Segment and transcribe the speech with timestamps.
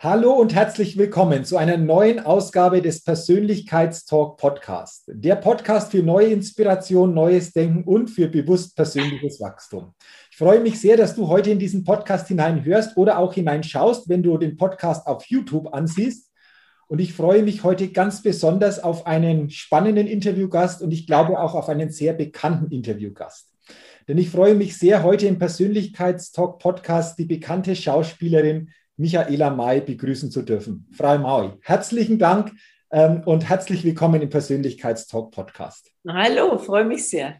[0.00, 5.06] Hallo und herzlich willkommen zu einer neuen Ausgabe des Persönlichkeitstalk Podcast.
[5.08, 9.94] Der Podcast für neue Inspiration, neues Denken und für bewusst persönliches Wachstum.
[10.30, 14.22] Ich freue mich sehr, dass du heute in diesen Podcast hineinhörst oder auch hineinschaust, wenn
[14.22, 16.30] du den Podcast auf YouTube ansiehst.
[16.86, 21.56] Und ich freue mich heute ganz besonders auf einen spannenden Interviewgast und ich glaube auch
[21.56, 23.52] auf einen sehr bekannten Interviewgast.
[24.06, 30.30] Denn ich freue mich sehr, heute im Persönlichkeitstalk Podcast die bekannte Schauspielerin Michaela May begrüßen
[30.30, 30.86] zu dürfen.
[30.90, 32.52] Frau May, herzlichen Dank
[32.90, 35.92] ähm, und herzlich willkommen im Persönlichkeitstalk Podcast.
[36.06, 37.36] Hallo, freue mich sehr.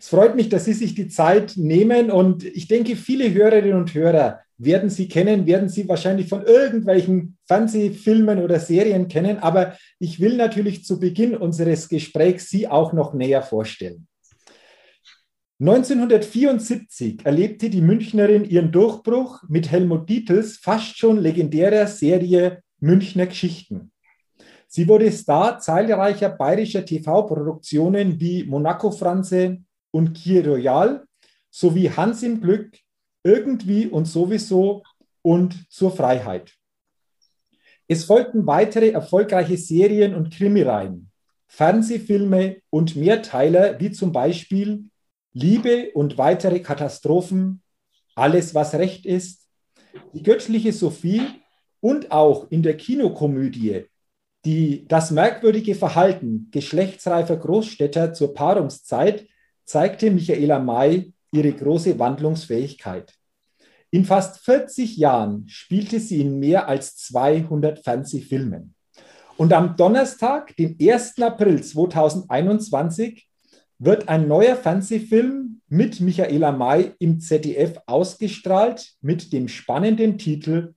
[0.00, 3.92] Es freut mich, dass Sie sich die Zeit nehmen und ich denke, viele Hörerinnen und
[3.92, 10.18] Hörer werden Sie kennen, werden Sie wahrscheinlich von irgendwelchen Fernsehfilmen oder Serien kennen, aber ich
[10.18, 14.06] will natürlich zu Beginn unseres Gesprächs Sie auch noch näher vorstellen.
[15.62, 23.92] 1974 erlebte die Münchnerin ihren Durchbruch mit Helmut Dietls fast schon legendärer Serie Münchner Geschichten.
[24.66, 29.58] Sie wurde Star zahlreicher bayerischer TV-Produktionen wie Monaco Franze
[29.92, 31.04] und Kier Royal
[31.48, 32.76] sowie Hans im Glück,
[33.22, 34.82] Irgendwie und sowieso
[35.22, 36.56] und zur Freiheit.
[37.86, 41.12] Es folgten weitere erfolgreiche Serien und Krimireihen,
[41.46, 44.88] Fernsehfilme und Mehrteiler wie zum Beispiel
[45.32, 47.62] Liebe und weitere Katastrophen,
[48.14, 49.48] alles, was recht ist,
[50.12, 51.22] die göttliche Sophie
[51.80, 53.86] und auch in der Kinokomödie
[54.44, 59.26] die, das merkwürdige Verhalten geschlechtsreifer Großstädter zur Paarungszeit
[59.64, 63.14] zeigte Michaela May ihre große Wandlungsfähigkeit.
[63.90, 68.74] In fast 40 Jahren spielte sie in mehr als 200 Fernsehfilmen.
[69.36, 71.20] Und am Donnerstag, dem 1.
[71.20, 73.28] April 2021,
[73.84, 80.74] wird ein neuer Fernsehfilm mit Michaela May im ZDF ausgestrahlt mit dem spannenden Titel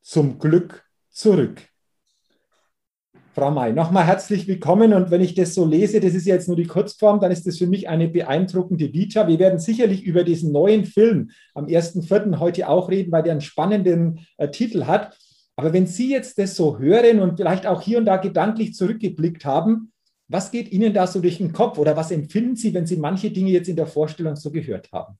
[0.00, 1.60] Zum Glück zurück.
[3.34, 4.94] Frau May, nochmal herzlich willkommen.
[4.94, 7.58] Und wenn ich das so lese, das ist jetzt nur die Kurzform, dann ist das
[7.58, 9.28] für mich eine beeindruckende Vita.
[9.28, 12.38] Wir werden sicherlich über diesen neuen Film am 1.4.
[12.38, 15.18] heute auch reden, weil der einen spannenden äh, Titel hat.
[15.56, 19.44] Aber wenn Sie jetzt das so hören und vielleicht auch hier und da gedanklich zurückgeblickt
[19.44, 19.92] haben,
[20.28, 23.30] was geht Ihnen da so durch den Kopf oder was empfinden Sie, wenn Sie manche
[23.30, 25.18] Dinge jetzt in der Vorstellung so gehört haben?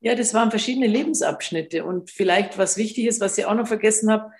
[0.00, 1.84] Ja, das waren verschiedene Lebensabschnitte.
[1.84, 4.32] Und vielleicht was wichtig ist, was Sie auch noch vergessen haben,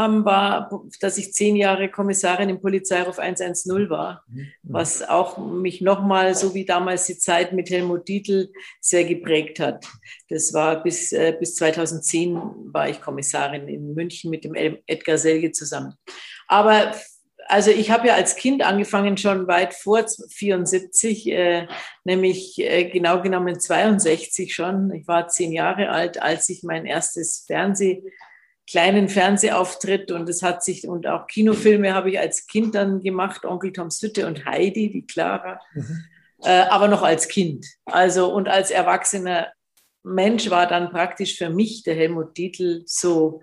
[0.00, 4.46] haben, war, dass ich zehn Jahre Kommissarin im Polizeiruf 110 war, mhm.
[4.62, 9.84] was auch mich nochmal, so wie damals die Zeit mit Helmut Dietl, sehr geprägt hat.
[10.28, 12.40] Das war bis, äh, bis 2010
[12.72, 15.94] war ich Kommissarin in München mit dem Edgar Selge zusammen.
[16.46, 16.92] Aber
[17.48, 21.66] also ich habe ja als Kind angefangen, schon weit vor 74, äh,
[22.04, 24.92] nämlich äh, genau genommen 62 schon.
[24.92, 28.02] Ich war zehn Jahre alt, als ich mein erstes Fernseh,
[28.70, 33.46] kleinen Fernsehauftritt und es hat sich, und auch Kinofilme habe ich als Kind dann gemacht,
[33.46, 36.04] Onkel Toms Hütte und Heidi, die Clara, mhm.
[36.42, 37.64] äh, aber noch als Kind.
[37.86, 39.48] Also und als erwachsener
[40.02, 43.40] Mensch war dann praktisch für mich der Helmut Dietl so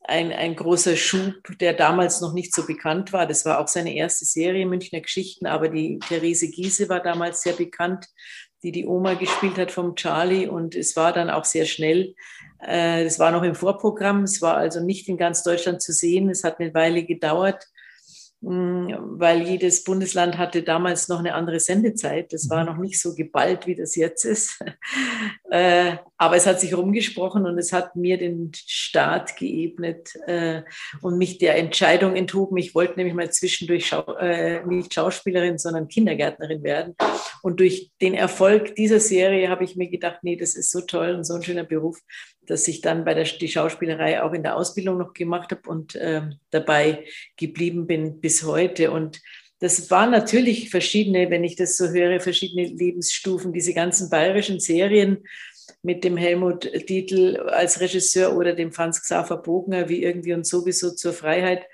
[0.00, 3.26] ein, ein großer Schub, der damals noch nicht so bekannt war.
[3.26, 7.52] Das war auch seine erste Serie, Münchner Geschichten, aber die Therese Giese war damals sehr
[7.52, 8.06] bekannt,
[8.62, 12.14] die die Oma gespielt hat vom Charlie und es war dann auch sehr schnell.
[12.60, 16.30] Äh, das war noch im Vorprogramm, es war also nicht in ganz Deutschland zu sehen.
[16.30, 17.66] Es hat eine Weile gedauert,
[18.40, 22.32] mm, weil jedes Bundesland hatte damals noch eine andere Sendezeit.
[22.32, 24.58] Das war noch nicht so geballt, wie das jetzt ist.
[26.20, 30.62] Aber es hat sich rumgesprochen und es hat mir den Start geebnet äh,
[31.00, 32.56] und mich der Entscheidung enthoben.
[32.56, 36.96] Ich wollte nämlich mal zwischendurch Schau äh, nicht Schauspielerin, sondern Kindergärtnerin werden.
[37.42, 41.14] Und durch den Erfolg dieser Serie habe ich mir gedacht, nee, das ist so toll
[41.14, 42.00] und so ein schöner Beruf,
[42.46, 45.94] dass ich dann bei der die Schauspielerei auch in der Ausbildung noch gemacht habe und
[45.94, 47.04] äh, dabei
[47.36, 48.90] geblieben bin bis heute.
[48.90, 49.20] Und
[49.60, 55.24] das waren natürlich verschiedene, wenn ich das so höre, verschiedene Lebensstufen, diese ganzen bayerischen Serien
[55.82, 60.90] mit dem Helmut Dietl als Regisseur oder dem Franz Xaver Bogner wie irgendwie und sowieso
[60.90, 61.66] zur Freiheit.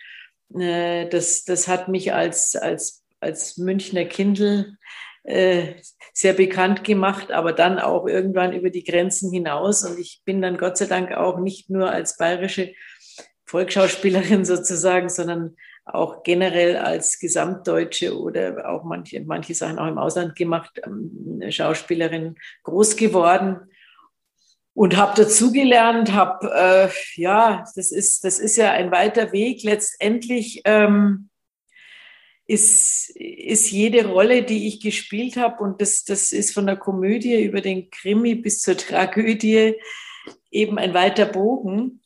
[0.56, 4.76] Äh, das, das hat mich als, als, als Münchner Kindl
[5.24, 5.74] äh,
[6.12, 9.84] sehr bekannt gemacht, aber dann auch irgendwann über die Grenzen hinaus.
[9.84, 12.72] Und ich bin dann Gott sei Dank auch nicht nur als bayerische
[13.46, 15.56] Volksschauspielerin sozusagen, sondern
[15.86, 22.36] auch generell als Gesamtdeutsche oder auch manche, manche Sachen auch im Ausland gemacht, ähm, Schauspielerin
[22.62, 23.68] groß geworden
[24.74, 29.62] und habe dazugelernt, habe, äh, ja, das ist, das ist ja ein weiter Weg.
[29.62, 31.30] Letztendlich ähm,
[32.46, 37.42] ist, ist jede Rolle, die ich gespielt habe, und das, das ist von der Komödie
[37.42, 39.74] über den Krimi bis zur Tragödie
[40.50, 42.00] eben ein weiter Bogen,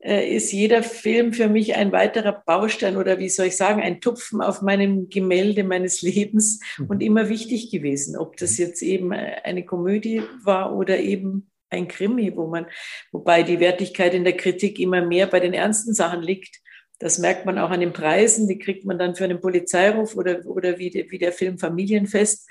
[0.00, 4.00] äh, ist jeder Film für mich ein weiterer Baustein oder wie soll ich sagen, ein
[4.00, 6.86] Tupfen auf meinem Gemälde meines Lebens mhm.
[6.86, 12.34] und immer wichtig gewesen, ob das jetzt eben eine Komödie war oder eben ein Krimi,
[12.36, 12.66] wo man,
[13.12, 16.60] wobei die Wertigkeit in der Kritik immer mehr bei den ernsten Sachen liegt.
[16.98, 20.44] Das merkt man auch an den Preisen, die kriegt man dann für einen Polizeiruf oder,
[20.46, 22.48] oder wie, wie der Film Familienfest,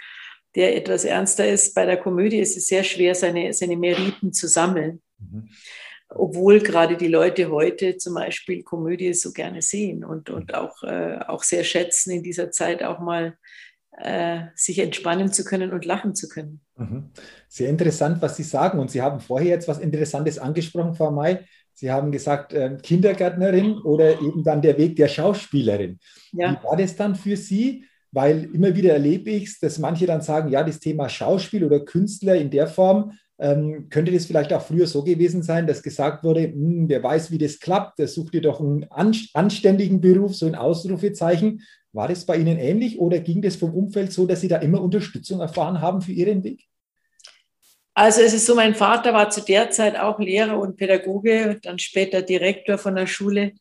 [0.56, 1.76] der etwas ernster ist.
[1.76, 5.02] Bei der Komödie ist es sehr schwer, seine, seine Meriten zu sammeln.
[5.20, 5.50] Mhm.
[6.10, 11.20] Obwohl gerade die Leute heute zum Beispiel Komödie so gerne sehen und, und auch, äh,
[11.28, 13.38] auch sehr schätzen, in dieser Zeit auch mal
[14.56, 16.62] sich entspannen zu können und lachen zu können.
[16.78, 17.10] Mhm.
[17.48, 18.78] Sehr interessant, was Sie sagen.
[18.80, 21.40] Und Sie haben vorher jetzt was Interessantes angesprochen, Frau May.
[21.74, 26.00] Sie haben gesagt, äh, Kindergärtnerin oder eben dann der Weg der Schauspielerin.
[26.32, 26.52] Ja.
[26.52, 27.86] Wie war das dann für Sie?
[28.12, 31.82] Weil immer wieder erlebe ich es, dass manche dann sagen, ja, das Thema Schauspiel oder
[31.82, 36.24] Künstler in der Form, ähm, könnte das vielleicht auch früher so gewesen sein, dass gesagt
[36.24, 40.48] wurde, hm, wer weiß, wie das klappt, der sucht dir doch einen anständigen Beruf, so
[40.48, 41.62] ein Ausrufezeichen.
[41.94, 44.82] War das bei Ihnen ähnlich oder ging das vom Umfeld so, dass Sie da immer
[44.82, 46.66] Unterstützung erfahren haben für Ihren Weg?
[47.94, 51.80] Also es ist so, mein Vater war zu der Zeit auch Lehrer und Pädagoge, dann
[51.80, 53.54] später Direktor von der Schule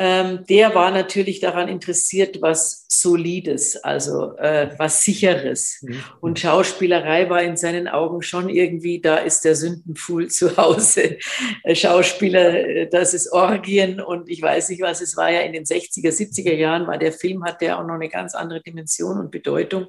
[0.00, 5.80] ähm, der war natürlich daran interessiert, was Solides, also äh, was Sicheres.
[5.82, 6.04] Mhm.
[6.20, 11.18] Und Schauspielerei war in seinen Augen schon irgendwie, da ist der Sündenpfuhl zu Hause.
[11.64, 15.52] Äh, Schauspieler, äh, das ist Orgien und ich weiß nicht was, es war ja in
[15.52, 19.18] den 60er, 70er Jahren, war der Film, hat der auch noch eine ganz andere Dimension
[19.18, 19.88] und Bedeutung.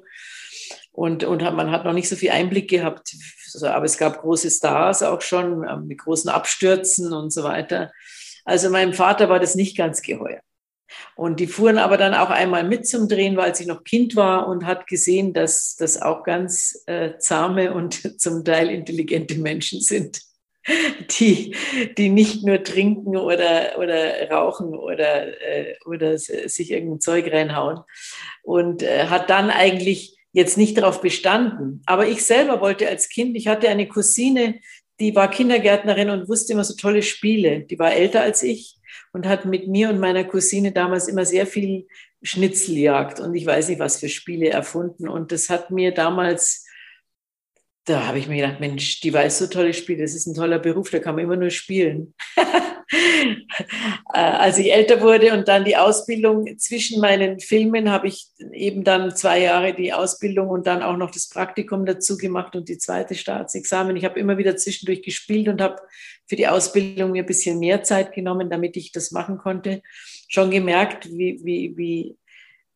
[0.90, 3.14] Und, und man hat noch nicht so viel Einblick gehabt.
[3.62, 7.92] Aber es gab große Stars auch schon ähm, mit großen Abstürzen und so weiter.
[8.44, 10.40] Also meinem Vater war das nicht ganz geheuer.
[11.16, 14.48] Und die fuhren aber dann auch einmal mit zum Drehen, weil sie noch Kind war
[14.48, 20.20] und hat gesehen, dass das auch ganz äh, zahme und zum Teil intelligente Menschen sind,
[21.20, 21.54] die,
[21.96, 27.80] die nicht nur trinken oder, oder rauchen oder, äh, oder sich irgendein Zeug reinhauen.
[28.42, 31.82] Und äh, hat dann eigentlich jetzt nicht darauf bestanden.
[31.86, 34.60] Aber ich selber wollte als Kind, ich hatte eine Cousine,
[35.00, 37.60] die war Kindergärtnerin und wusste immer so tolle Spiele.
[37.60, 38.78] Die war älter als ich
[39.12, 41.86] und hat mit mir und meiner Cousine damals immer sehr viel
[42.22, 45.08] Schnitzeljagd und ich weiß nicht was für Spiele erfunden.
[45.08, 46.66] Und das hat mir damals,
[47.84, 50.58] da habe ich mir gedacht, Mensch, die weiß so tolle Spiele, das ist ein toller
[50.58, 52.14] Beruf, da kann man immer nur spielen.
[54.12, 58.82] Äh, als ich älter wurde und dann die Ausbildung zwischen meinen Filmen habe ich eben
[58.82, 62.78] dann zwei Jahre die Ausbildung und dann auch noch das Praktikum dazu gemacht und die
[62.78, 63.94] zweite Staatsexamen.
[63.96, 65.76] Ich habe immer wieder zwischendurch gespielt und habe
[66.26, 69.82] für die Ausbildung mir ein bisschen mehr Zeit genommen, damit ich das machen konnte.
[70.28, 72.16] Schon gemerkt, wie, wie, wie,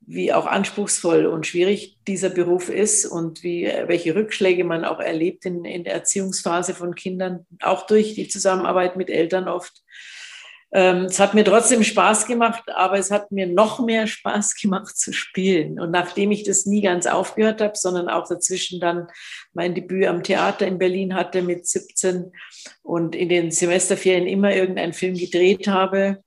[0.07, 5.45] wie auch anspruchsvoll und schwierig dieser Beruf ist und wie, welche Rückschläge man auch erlebt
[5.47, 9.83] in, in der Erziehungsphase von Kindern, auch durch die Zusammenarbeit mit Eltern oft.
[10.75, 14.99] Ähm, es hat mir trotzdem Spaß gemacht, aber es hat mir noch mehr Spaß gemacht
[14.99, 15.79] zu spielen.
[15.79, 19.07] Und nachdem ich das nie ganz aufgehört habe, sondern auch dazwischen dann
[19.53, 22.33] mein Debüt am Theater in Berlin hatte mit 17
[22.83, 26.24] und in den Semesterferien immer irgendeinen Film gedreht habe,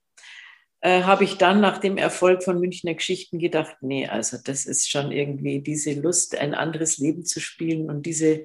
[0.80, 4.90] äh, habe ich dann nach dem Erfolg von Münchner Geschichten gedacht, nee, also das ist
[4.90, 8.44] schon irgendwie diese Lust, ein anderes Leben zu spielen und diese,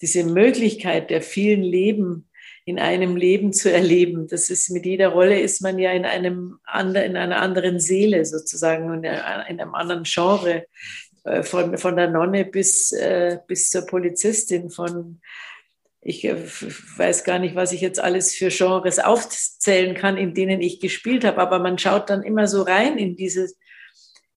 [0.00, 2.28] diese Möglichkeit der vielen Leben
[2.64, 4.28] in einem Leben zu erleben.
[4.28, 8.24] Das ist mit jeder Rolle ist man ja in einem anderen, in einer anderen Seele
[8.24, 10.64] sozusagen in einem anderen Genre.
[11.24, 15.20] Äh, von, von der Nonne bis, äh, bis zur Polizistin, von,
[16.02, 16.36] ich äh,
[16.96, 21.24] weiß gar nicht, was ich jetzt alles für Genres aufzählen kann, in denen ich gespielt
[21.24, 23.56] habe, aber man schaut dann immer so rein in dieses,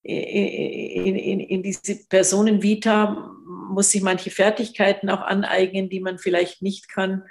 [0.04, 3.32] in, in, in diese Personenvita,
[3.72, 7.24] muss sich manche Fertigkeiten auch aneignen, die man vielleicht nicht kann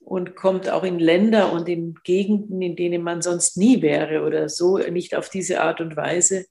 [0.00, 4.48] und kommt auch in Länder und in Gegenden, in denen man sonst nie wäre oder
[4.48, 6.46] so, nicht auf diese Art und Weise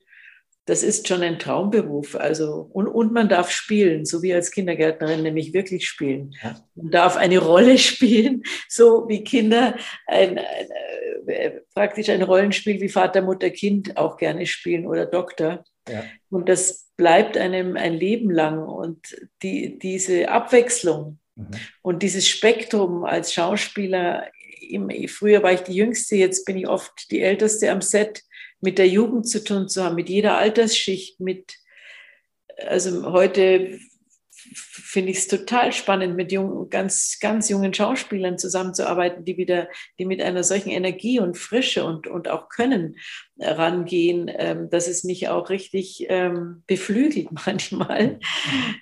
[0.68, 2.16] das ist schon ein Traumberuf.
[2.16, 6.36] Also, und, und man darf spielen, so wie als Kindergärtnerin, nämlich wirklich spielen.
[6.44, 6.62] Ja.
[6.76, 12.90] Man darf eine Rolle spielen, so wie Kinder ein, ein, äh, praktisch ein Rollenspiel wie
[12.90, 15.64] Vater, Mutter, Kind auch gerne spielen oder Doktor.
[15.88, 16.04] Ja.
[16.30, 18.68] Und das bleibt einem ein Leben lang.
[18.68, 21.52] Und die, diese Abwechslung mhm.
[21.82, 24.28] und dieses Spektrum als Schauspieler,
[25.08, 28.24] früher war ich die Jüngste, jetzt bin ich oft die Älteste am Set
[28.62, 31.56] mit der Jugend zu tun zu haben, mit jeder Altersschicht, mit,
[32.58, 33.80] also heute
[34.54, 39.68] finde ich es total spannend, mit jungen, ganz, ganz jungen Schauspielern zusammenzuarbeiten, die wieder,
[40.00, 42.98] die mit einer solchen Energie und Frische und, und auch Können
[43.38, 48.20] rangehen, ähm, dass es mich auch richtig ähm, beflügelt manchmal.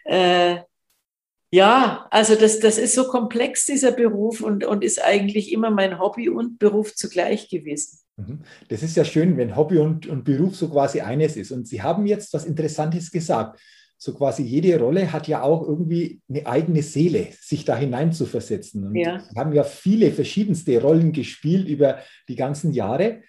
[0.05, 0.57] Äh,
[1.51, 5.99] ja, also das, das ist so komplex, dieser Beruf, und, und ist eigentlich immer mein
[5.99, 8.04] Hobby und Beruf zugleich gewesen.
[8.17, 8.39] Mhm.
[8.69, 11.51] Das ist ja schön, wenn Hobby und, und Beruf so quasi eines ist.
[11.51, 13.59] Und Sie haben jetzt was Interessantes gesagt.
[13.97, 18.25] So quasi jede Rolle hat ja auch irgendwie eine eigene Seele, sich da hinein zu
[18.25, 18.85] versetzen.
[18.85, 19.19] Und ja.
[19.19, 23.21] Sie haben ja viele verschiedenste Rollen gespielt über die ganzen Jahre.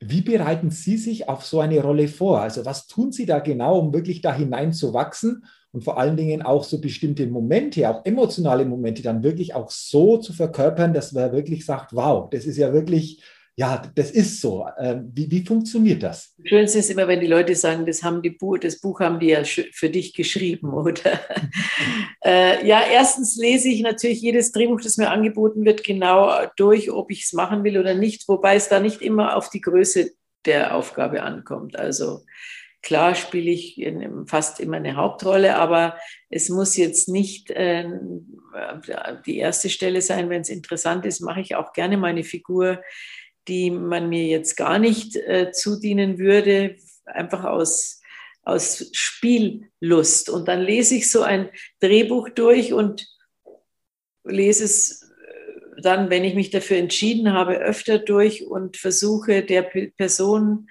[0.00, 2.40] Wie bereiten Sie sich auf so eine Rolle vor?
[2.40, 6.16] Also was tun Sie da genau, um wirklich da hinein zu wachsen und vor allen
[6.16, 11.12] Dingen auch so bestimmte Momente, auch emotionale Momente dann wirklich auch so zu verkörpern, dass
[11.12, 13.22] man wirklich sagt, wow, das ist ja wirklich
[13.54, 14.66] ja, das ist so.
[14.78, 16.34] Ähm, wie, wie funktioniert das?
[16.42, 19.28] Schönste ist immer, wenn die Leute sagen, das, haben die Buch, das Buch haben die
[19.28, 21.20] ja für dich geschrieben, oder?
[22.24, 27.10] äh, ja, erstens lese ich natürlich jedes Drehbuch, das mir angeboten wird, genau durch, ob
[27.10, 30.12] ich es machen will oder nicht, wobei es da nicht immer auf die Größe
[30.46, 31.78] der Aufgabe ankommt.
[31.78, 32.22] Also
[32.80, 33.86] klar spiele ich
[34.26, 35.98] fast immer eine Hauptrolle, aber
[36.30, 37.86] es muss jetzt nicht äh,
[39.26, 40.30] die erste Stelle sein.
[40.30, 42.80] Wenn es interessant ist, mache ich auch gerne meine Figur
[43.48, 48.00] die man mir jetzt gar nicht äh, zudienen würde, einfach aus,
[48.42, 50.30] aus Spiellust.
[50.30, 53.06] Und dann lese ich so ein Drehbuch durch und
[54.24, 59.62] lese es äh, dann, wenn ich mich dafür entschieden habe, öfter durch und versuche der
[59.62, 60.68] Person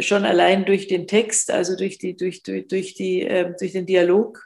[0.00, 3.86] schon allein durch den Text, also durch, die, durch, durch, durch, die, äh, durch den
[3.86, 4.42] Dialog,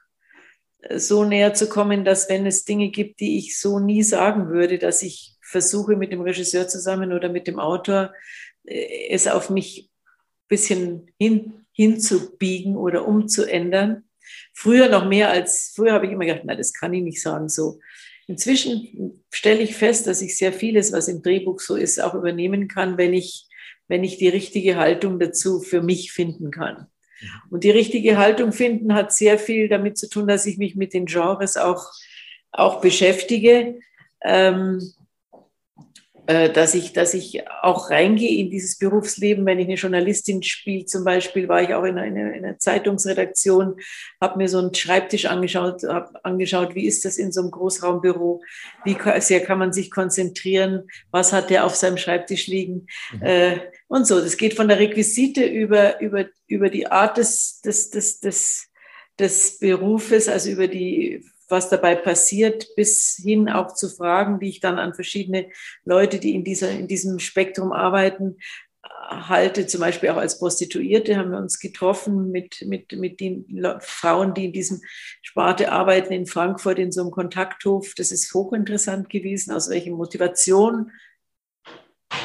[0.80, 4.48] äh, so näher zu kommen, dass wenn es Dinge gibt, die ich so nie sagen
[4.48, 8.12] würde, dass ich versuche mit dem Regisseur zusammen oder mit dem Autor
[8.64, 14.04] äh, es auf mich ein bisschen hin, hinzubiegen oder umzuändern.
[14.52, 17.48] Früher noch mehr als, früher habe ich immer gedacht, nein, das kann ich nicht sagen
[17.48, 17.78] so.
[18.26, 22.66] Inzwischen stelle ich fest, dass ich sehr vieles, was im Drehbuch so ist, auch übernehmen
[22.66, 23.46] kann, wenn ich,
[23.86, 26.88] wenn ich die richtige Haltung dazu für mich finden kann.
[27.50, 30.92] Und die richtige Haltung finden hat sehr viel damit zu tun, dass ich mich mit
[30.92, 31.92] den Genres auch,
[32.50, 33.78] auch beschäftige.
[34.24, 35.05] Ähm, äh,
[36.26, 39.46] dass ich, dass ich auch reingehe in dieses Berufsleben.
[39.46, 43.76] Wenn ich eine Journalistin spiele, zum Beispiel, war ich auch in einer, in einer Zeitungsredaktion,
[44.20, 48.42] habe mir so einen Schreibtisch angeschaut, habe angeschaut, wie ist das in so einem Großraumbüro,
[48.84, 53.22] wie sehr kann man sich konzentrieren, was hat der auf seinem Schreibtisch liegen mhm.
[53.22, 54.20] äh, und so.
[54.20, 58.68] Das geht von der Requisite über, über, über die Art des, des, des, des,
[59.18, 64.60] des Berufes, also über die was dabei passiert, bis hin auch zu Fragen, die ich
[64.60, 65.48] dann an verschiedene
[65.84, 68.38] Leute, die in, dieser, in diesem Spektrum arbeiten,
[69.08, 73.46] halte, zum Beispiel auch als Prostituierte haben wir uns getroffen mit, mit, mit den
[73.80, 74.80] Frauen, die in diesem
[75.22, 77.94] Sparte arbeiten in Frankfurt in so einem Kontakthof.
[77.96, 80.90] Das ist hochinteressant gewesen, aus welcher Motivation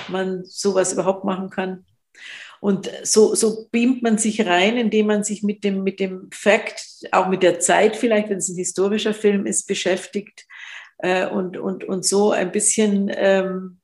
[0.08, 1.86] man sowas überhaupt machen kann.
[2.62, 6.86] Und so, so beamt man sich rein, indem man sich mit dem, mit dem Fakt,
[7.12, 10.46] auch mit der Zeit vielleicht, wenn es ein historischer Film ist, beschäftigt
[11.00, 13.80] äh, und, und, und so ein bisschen ähm,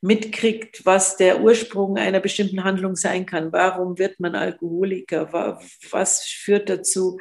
[0.00, 3.52] mitkriegt, was der Ursprung einer bestimmten Handlung sein kann.
[3.52, 5.58] Warum wird man Alkoholiker?
[5.90, 7.18] Was führt dazu,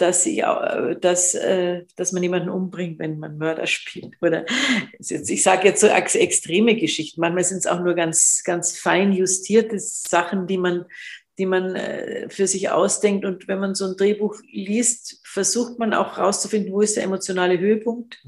[0.00, 0.42] dass, ich,
[1.00, 4.16] dass, äh, dass man jemanden umbringt, wenn man Mörder spielt.
[4.22, 4.46] Oder
[4.98, 7.20] ich sage jetzt so extreme Geschichten.
[7.20, 10.86] Manchmal sind es auch nur ganz, ganz fein justierte Sachen, die man,
[11.38, 13.26] die man äh, für sich ausdenkt.
[13.26, 17.58] Und wenn man so ein Drehbuch liest, versucht man auch herauszufinden, wo ist der emotionale
[17.58, 18.24] Höhepunkt.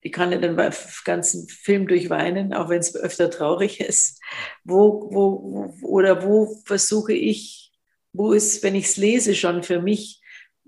[0.00, 0.72] Ich kann ja dann beim
[1.04, 4.20] ganzen Film durchweinen, auch wenn es öfter traurig ist.
[4.64, 7.72] Wo, wo, oder wo versuche ich,
[8.12, 10.20] wo ist, wenn ich es lese, schon für mich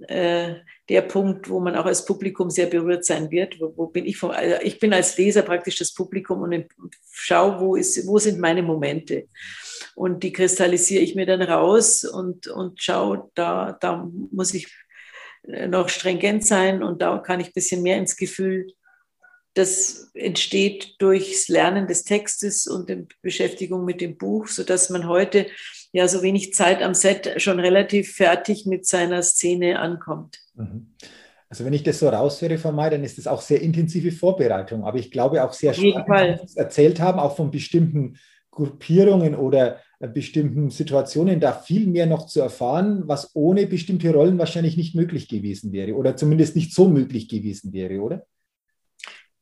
[0.08, 0.56] äh,
[0.88, 3.60] der Punkt, wo man auch als Publikum sehr berührt sein wird.
[3.60, 6.66] Wo, wo bin ich vom, also ich bin als Leser praktisch das Publikum und
[7.10, 9.28] schaue, wo, ist, wo sind meine Momente.
[9.94, 14.68] Und die kristallisiere ich mir dann raus und, und schaue, da, da muss ich
[15.42, 18.66] noch stringent sein und da kann ich ein bisschen mehr ins Gefühl
[19.54, 25.46] das entsteht durchs Lernen des Textes und die Beschäftigung mit dem Buch, sodass man heute
[25.92, 30.38] ja so wenig Zeit am Set schon relativ fertig mit seiner Szene ankommt.
[30.54, 30.94] Mhm.
[31.48, 34.84] Also wenn ich das so raushöre von mir, dann ist das auch sehr intensive Vorbereitung.
[34.84, 36.08] Aber ich glaube auch sehr stark,
[36.54, 38.16] erzählt haben, auch von bestimmten
[38.52, 44.38] Gruppierungen oder äh, bestimmten Situationen da viel mehr noch zu erfahren, was ohne bestimmte Rollen
[44.38, 48.26] wahrscheinlich nicht möglich gewesen wäre oder zumindest nicht so möglich gewesen wäre, oder?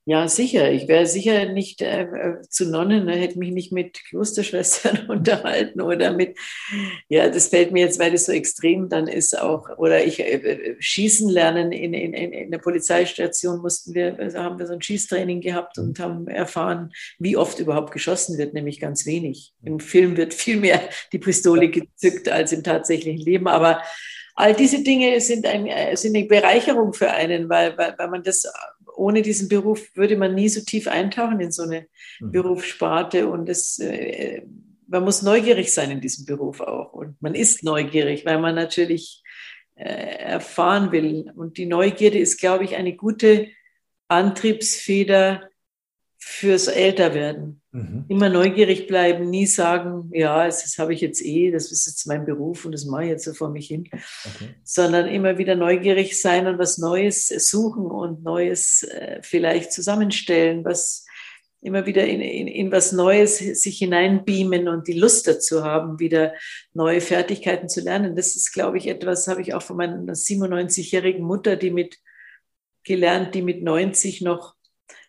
[0.09, 0.73] Ja, sicher.
[0.73, 5.83] Ich wäre sicher nicht äh, äh zu Nonnen, ne, hätte mich nicht mit Klosterschwestern unterhalten
[5.83, 6.38] oder mit,
[7.11, 10.37] ja, das fällt mir jetzt, weil das so extrem dann ist auch, oder ich äh,
[10.37, 14.81] äh schießen lernen in, in, in der Polizeistation mussten wir, also haben wir so ein
[14.81, 19.53] Schießtraining gehabt und haben erfahren, wie oft überhaupt geschossen wird, nämlich ganz wenig.
[19.62, 20.81] Im Film wird viel mehr
[21.12, 23.83] die Pistole gezückt als im tatsächlichen Leben, aber
[24.37, 28.23] all diese Dinge sind, ein, äh, sind eine Bereicherung für einen, weil, weil, weil man
[28.23, 28.47] das
[28.99, 31.87] ohne diesen Beruf würde man nie so tief eintauchen in so eine
[32.21, 32.33] mhm.
[32.33, 33.28] Berufssparte.
[33.28, 34.43] Und es, äh,
[34.87, 36.93] man muss neugierig sein in diesem Beruf auch.
[36.93, 39.23] Und man ist neugierig, weil man natürlich
[39.76, 41.33] äh, erfahren will.
[41.37, 43.49] Und die Neugierde ist, glaube ich, eine gute
[44.09, 45.48] Antriebsfeder
[46.18, 47.62] fürs Älterwerden.
[47.70, 48.04] Mhm.
[48.08, 52.26] Immer neugierig bleiben, nie sagen, ja, das, habe ich jetzt eh, das ist jetzt mein
[52.26, 54.56] Beruf und das mache ich jetzt so vor mich hin, okay.
[54.64, 61.06] sondern immer wieder neugierig sein und was Neues suchen und Neues äh, vielleicht zusammenstellen, was
[61.60, 66.34] immer wieder in, in, in was Neues sich hineinbeamen und die Lust dazu haben, wieder
[66.72, 68.16] neue Fertigkeiten zu lernen.
[68.16, 71.98] Das ist, glaube ich, etwas, habe ich auch von meiner 97-jährigen Mutter, die mit
[72.84, 74.54] gelernt, die mit 90 noch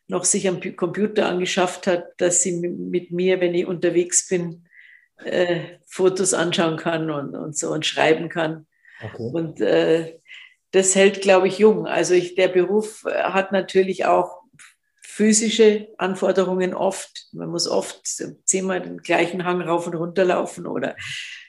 [0.09, 4.65] noch sich am Computer angeschafft hat, dass sie mit mir, wenn ich unterwegs bin,
[5.23, 8.65] äh, Fotos anschauen kann und, und so und schreiben kann.
[9.01, 9.29] Okay.
[9.31, 10.19] Und äh,
[10.71, 11.85] das hält, glaube ich, jung.
[11.85, 14.41] Also ich, der Beruf äh, hat natürlich auch
[15.01, 17.27] physische Anforderungen oft.
[17.31, 18.01] Man muss oft
[18.45, 20.95] zehnmal den gleichen Hang rauf und runter laufen oder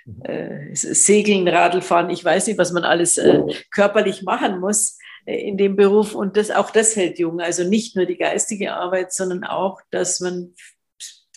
[0.05, 0.23] mhm.
[0.25, 2.11] äh, segeln, Radl fahren.
[2.11, 3.41] Ich weiß nicht, was man alles äh,
[3.71, 7.41] körperlich machen muss in dem Beruf und das, auch das hält jung.
[7.41, 10.55] Also nicht nur die geistige Arbeit, sondern auch, dass man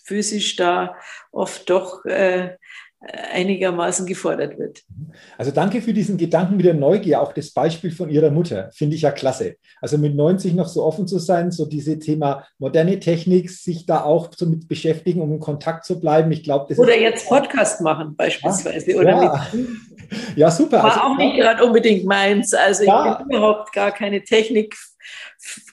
[0.03, 0.95] physisch da
[1.31, 2.57] oft doch äh,
[3.33, 4.81] einigermaßen gefordert wird.
[5.37, 8.95] Also danke für diesen Gedanken mit der Neugier, auch das Beispiel von Ihrer Mutter, finde
[8.95, 9.55] ich ja klasse.
[9.81, 14.03] Also mit 90 noch so offen zu sein, so diese Thema moderne Technik, sich da
[14.03, 16.31] auch so mit beschäftigen, um in Kontakt zu bleiben.
[16.31, 18.91] Ich glaube, das Oder jetzt Podcast machen beispielsweise.
[18.91, 19.47] Ja, oder ja.
[20.35, 20.77] ja super.
[20.77, 22.53] War also, auch nicht gerade unbedingt meins.
[22.53, 23.11] Also ja.
[23.11, 24.75] ich bin überhaupt gar keine Technik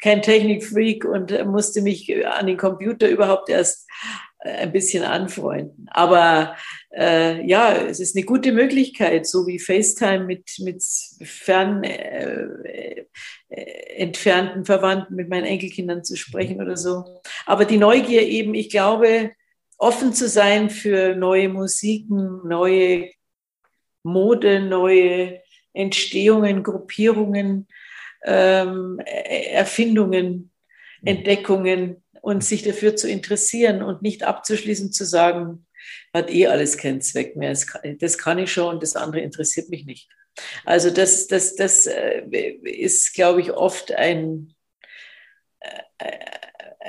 [0.01, 3.87] kein Technikfreak und musste mich an den Computer überhaupt erst
[4.43, 5.87] ein bisschen anfreunden.
[5.91, 6.57] Aber
[6.97, 10.83] äh, ja, es ist eine gute Möglichkeit, so wie FaceTime mit, mit
[11.23, 13.05] fern äh,
[13.49, 17.05] äh, entfernten Verwandten, mit meinen Enkelkindern zu sprechen oder so.
[17.45, 19.31] Aber die Neugier eben, ich glaube,
[19.77, 23.11] offen zu sein für neue Musiken, neue
[24.03, 25.41] Mode, neue
[25.73, 27.69] Entstehungen, Gruppierungen,
[28.25, 30.51] ähm, Erfindungen,
[31.03, 35.67] Entdeckungen, und sich dafür zu interessieren und nicht abzuschließen zu sagen,
[36.13, 37.57] hat eh alles keinen Zweck mehr.
[37.99, 40.11] Das kann ich schon und das andere interessiert mich nicht.
[40.65, 42.23] Also das, das, das äh,
[42.63, 44.55] ist, glaube ich, oft ein,
[45.61, 46.13] äh,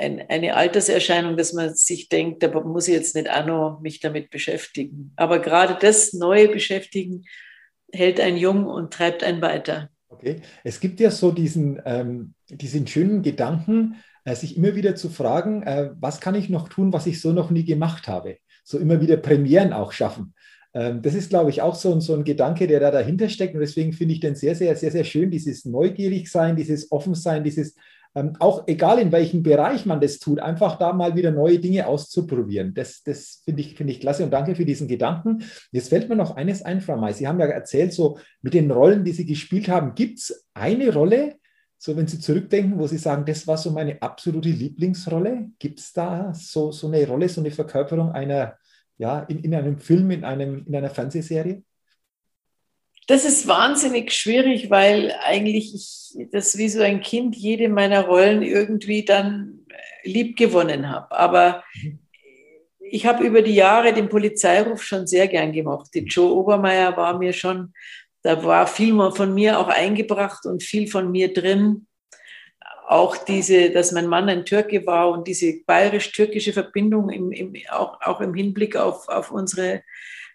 [0.02, 4.00] ein, eine Alterserscheinung, dass man sich denkt, da muss ich jetzt nicht auch noch mich
[4.00, 5.14] damit beschäftigen.
[5.16, 7.26] Aber gerade das neue Beschäftigen
[7.94, 9.90] hält einen jung und treibt einen weiter.
[10.10, 15.10] Okay, es gibt ja so diesen, ähm, diesen schönen Gedanken, äh, sich immer wieder zu
[15.10, 18.38] fragen, äh, was kann ich noch tun, was ich so noch nie gemacht habe.
[18.64, 20.34] So immer wieder Premieren auch schaffen.
[20.74, 23.56] Ähm, das ist, glaube ich, auch so ein, so ein Gedanke, der da dahinter steckt.
[23.56, 27.76] Und deswegen finde ich den sehr, sehr, sehr, sehr schön, dieses Neugierigsein, dieses Offensein, dieses
[28.16, 31.88] ähm, auch egal in welchem Bereich man das tut, einfach da mal wieder neue Dinge
[31.88, 32.74] auszuprobieren.
[32.74, 35.44] Das, das finde ich, finde ich klasse und danke für diesen Gedanken.
[35.72, 37.14] Jetzt fällt mir noch eines ein, Frau May.
[37.14, 40.94] Sie haben ja erzählt, so mit den Rollen, die Sie gespielt haben, gibt es eine
[40.94, 41.36] Rolle,
[41.78, 45.50] so wenn Sie zurückdenken, wo Sie sagen, das war so meine absolute Lieblingsrolle?
[45.58, 48.58] Gibt es da so, so eine Rolle, so eine Verkörperung einer,
[48.98, 51.64] ja, in, in einem Film, in, einem, in einer Fernsehserie?
[53.08, 58.42] Das ist wahnsinnig schwierig, weil eigentlich ich das wie so ein Kind jede meiner Rollen
[58.42, 59.66] irgendwie dann
[60.04, 61.12] lieb gewonnen habe.
[61.12, 61.64] Aber
[62.80, 65.90] ich habe über die Jahre den Polizeiruf schon sehr gern gemacht.
[65.94, 67.74] Die Joe Obermeier war mir schon
[68.24, 71.88] da war viel von mir auch eingebracht und viel von mir drin.
[72.88, 78.00] Auch diese, dass mein Mann ein Türke war und diese bayerisch-türkische Verbindung im, im, auch,
[78.02, 79.82] auch im Hinblick auf, auf unsere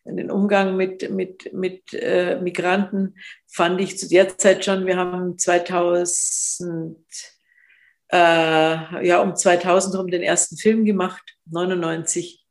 [0.06, 3.16] den Umgang mit, mit, mit äh, Migranten
[3.46, 6.96] fand ich zu der Zeit schon, wir haben 2000,
[8.12, 8.16] äh,
[9.06, 12.44] ja, um 2000 rum den ersten Film gemacht, 99.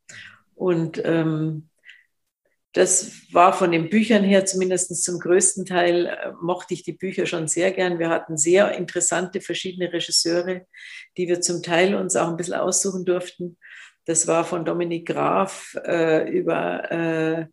[0.56, 1.70] Und ähm,
[2.76, 7.26] das war von den Büchern her, zumindest zum größten Teil, äh, mochte ich die Bücher
[7.26, 8.00] schon sehr gern.
[8.00, 10.66] Wir hatten sehr interessante verschiedene Regisseure,
[11.16, 13.58] die wir zum Teil uns auch ein bisschen aussuchen durften.
[14.06, 17.46] Das war von Dominik Graf äh, über äh,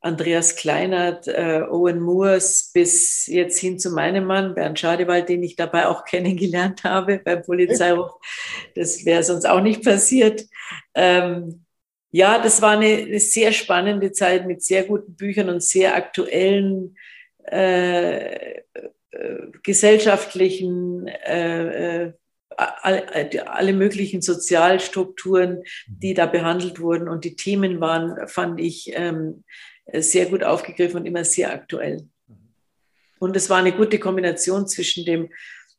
[0.00, 5.56] Andreas Kleinert, äh, Owen Moores bis jetzt hin zu meinem Mann, Bernd Schadewald, den ich
[5.56, 8.12] dabei auch kennengelernt habe beim Polizeiruf.
[8.74, 10.44] Das wäre sonst auch nicht passiert.
[10.94, 11.64] Ähm,
[12.10, 16.96] ja, das war eine, eine, sehr spannende Zeit mit sehr guten Büchern und sehr aktuellen
[17.50, 18.62] äh, äh,
[19.62, 22.12] gesellschaftlichen äh, äh
[22.56, 27.08] alle, alle möglichen Sozialstrukturen, die da behandelt wurden.
[27.08, 29.44] Und die Themen waren, fand ich, ähm,
[29.92, 32.08] sehr gut aufgegriffen und immer sehr aktuell.
[33.18, 35.28] Und es war eine gute Kombination zwischen dem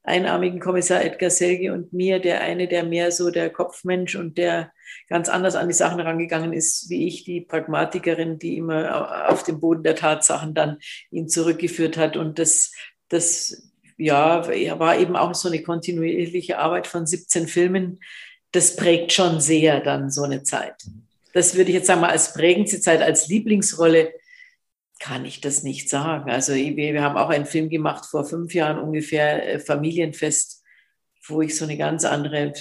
[0.03, 4.71] einarmigen Kommissar Edgar Selge und mir, der eine, der mehr so der Kopfmensch und der
[5.09, 9.59] ganz anders an die Sachen rangegangen ist, wie ich, die Pragmatikerin, die immer auf dem
[9.59, 10.77] Boden der Tatsachen dann
[11.11, 12.17] ihn zurückgeführt hat.
[12.17, 12.71] Und das,
[13.09, 17.99] das ja, war eben auch so eine kontinuierliche Arbeit von 17 Filmen.
[18.51, 20.75] Das prägt schon sehr dann so eine Zeit.
[21.33, 24.13] Das würde ich jetzt sagen als prägendste Zeit, als Lieblingsrolle
[24.99, 26.31] kann ich das nicht sagen.
[26.31, 30.63] Also wir haben auch einen Film gemacht vor fünf Jahren ungefähr, äh, Familienfest,
[31.27, 32.53] wo ich so eine ganz andere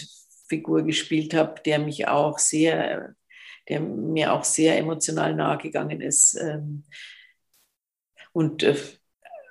[0.49, 3.15] Figur gespielt habe, der mich auch sehr,
[3.69, 6.35] der mir auch sehr emotional nahegegangen ist.
[6.35, 6.85] Ähm,
[8.33, 8.75] und äh,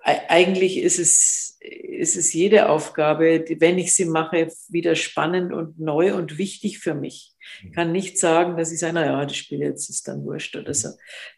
[0.03, 6.13] eigentlich ist es, ist es jede Aufgabe, wenn ich sie mache, wieder spannend und neu
[6.15, 7.33] und wichtig für mich.
[7.63, 10.73] Ich kann nicht sagen, dass ich sage, naja, das Spiel jetzt ist dann wurscht oder
[10.73, 10.89] so,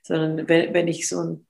[0.01, 1.47] sondern wenn, wenn ich so ein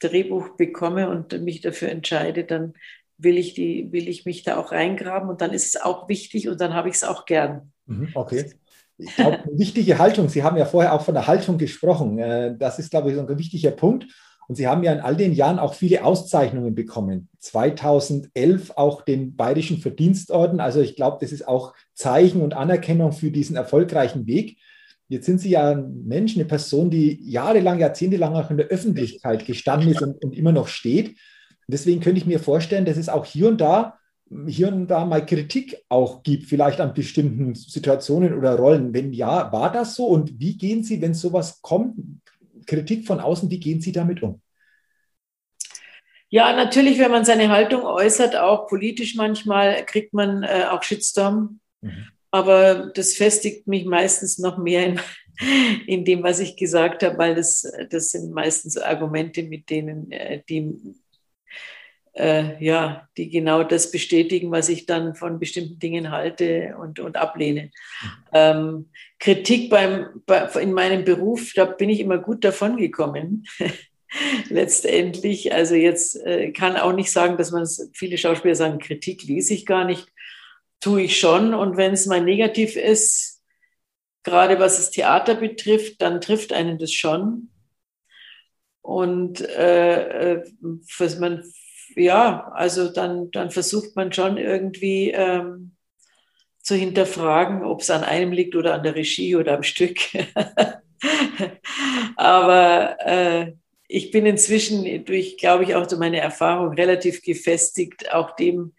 [0.00, 2.74] Drehbuch bekomme und mich dafür entscheide, dann
[3.18, 6.48] will ich, die, will ich mich da auch reingraben und dann ist es auch wichtig
[6.48, 7.72] und dann habe ich es auch gern.
[7.86, 8.52] Mhm, okay.
[8.98, 10.28] Ich glaube, wichtige Haltung.
[10.28, 12.18] Sie haben ja vorher auch von der Haltung gesprochen.
[12.18, 14.06] Äh, das ist, glaube ich, ein wichtiger Punkt.
[14.48, 17.28] Und Sie haben ja in all den Jahren auch viele Auszeichnungen bekommen.
[17.40, 20.60] 2011 auch den Bayerischen Verdienstorden.
[20.60, 24.58] Also ich glaube, das ist auch Zeichen und Anerkennung für diesen erfolgreichen Weg.
[25.08, 29.46] Jetzt sind Sie ja ein Mensch, eine Person, die jahrelang, jahrzehntelang auch in der Öffentlichkeit
[29.46, 31.08] gestanden ist und, und immer noch steht.
[31.08, 33.98] Und deswegen könnte ich mir vorstellen, dass es auch hier und da,
[34.48, 38.92] hier und da mal Kritik auch gibt, vielleicht an bestimmten Situationen oder Rollen.
[38.92, 40.06] Wenn ja, war das so?
[40.06, 41.94] Und wie gehen Sie, wenn sowas kommt,
[42.66, 44.40] Kritik von außen, wie gehen Sie damit um?
[46.28, 51.60] Ja, natürlich, wenn man seine Haltung äußert, auch politisch manchmal, kriegt man äh, auch Shitstorm.
[51.80, 52.08] Mhm.
[52.30, 55.00] Aber das festigt mich meistens noch mehr in,
[55.86, 60.42] in dem, was ich gesagt habe, weil das, das sind meistens Argumente, mit denen äh,
[60.48, 60.74] die,
[62.16, 67.16] äh, ja, die genau das bestätigen, was ich dann von bestimmten Dingen halte und, und
[67.16, 67.70] ablehne.
[68.32, 73.46] Ähm, Kritik beim, bei, in meinem Beruf, da bin ich immer gut davon gekommen.
[74.48, 79.54] Letztendlich, also jetzt äh, kann auch nicht sagen, dass man viele Schauspieler sagen, Kritik lese
[79.54, 80.08] ich gar nicht
[80.80, 81.54] tue ich schon.
[81.54, 83.42] Und wenn es mal negativ ist,
[84.22, 87.50] gerade was das Theater betrifft, dann trifft einen das schon.
[88.82, 90.44] Und äh, äh
[91.18, 91.42] man,
[91.96, 95.72] ja, also dann, dann versucht man schon irgendwie ähm,
[96.62, 99.98] zu hinterfragen, ob es an einem liegt oder an der Regie oder am Stück.
[102.16, 103.52] Aber äh,
[103.88, 108.74] ich bin inzwischen durch, glaube ich, auch durch meine Erfahrung relativ gefestigt, auch dem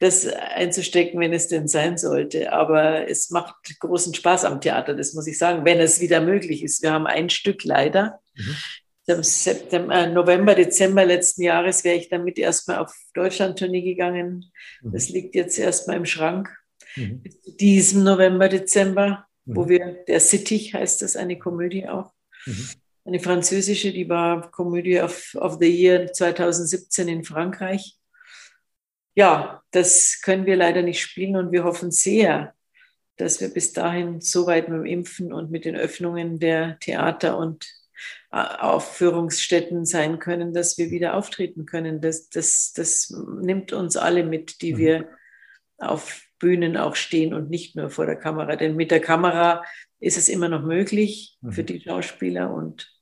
[0.00, 2.52] das einzustecken, wenn es denn sein sollte.
[2.52, 6.62] Aber es macht großen Spaß am Theater, das muss ich sagen, wenn es wieder möglich
[6.62, 6.82] ist.
[6.82, 8.20] Wir haben ein Stück leider.
[8.34, 8.56] Mhm.
[9.22, 14.50] September, äh, November, Dezember letzten Jahres wäre ich damit erstmal auf Deutschland-Tournee gegangen.
[14.82, 14.92] Mhm.
[14.92, 16.48] Das liegt jetzt erstmal im Schrank.
[16.96, 17.22] Mhm.
[17.58, 19.56] Diesem November, Dezember, mhm.
[19.56, 22.12] wo wir, der Sittich heißt das, eine Komödie auch.
[22.46, 22.68] Mhm.
[23.04, 27.98] Eine französische, die war Komödie of, of the Year 2017 in Frankreich
[29.18, 32.54] ja, das können wir leider nicht spielen und wir hoffen sehr,
[33.16, 37.36] dass wir bis dahin so weit mit dem Impfen und mit den Öffnungen der Theater
[37.36, 37.66] und
[38.30, 42.00] äh, Aufführungsstätten sein können, dass wir wieder auftreten können.
[42.00, 44.78] Das, das, das nimmt uns alle mit, die mhm.
[44.78, 45.08] wir
[45.78, 48.56] auf Bühnen auch stehen und nicht nur vor der Kamera.
[48.56, 49.64] Denn mit der Kamera
[50.00, 51.52] ist es immer noch möglich mhm.
[51.52, 52.92] für die Schauspieler und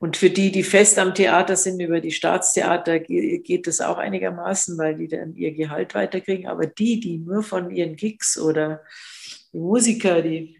[0.00, 4.76] Und für die, die fest am Theater sind, über die Staatstheater geht es auch einigermaßen,
[4.76, 6.48] weil die dann ihr Gehalt weiterkriegen.
[6.48, 8.82] Aber die, die nur von ihren Gigs oder
[9.54, 10.58] die Musiker, die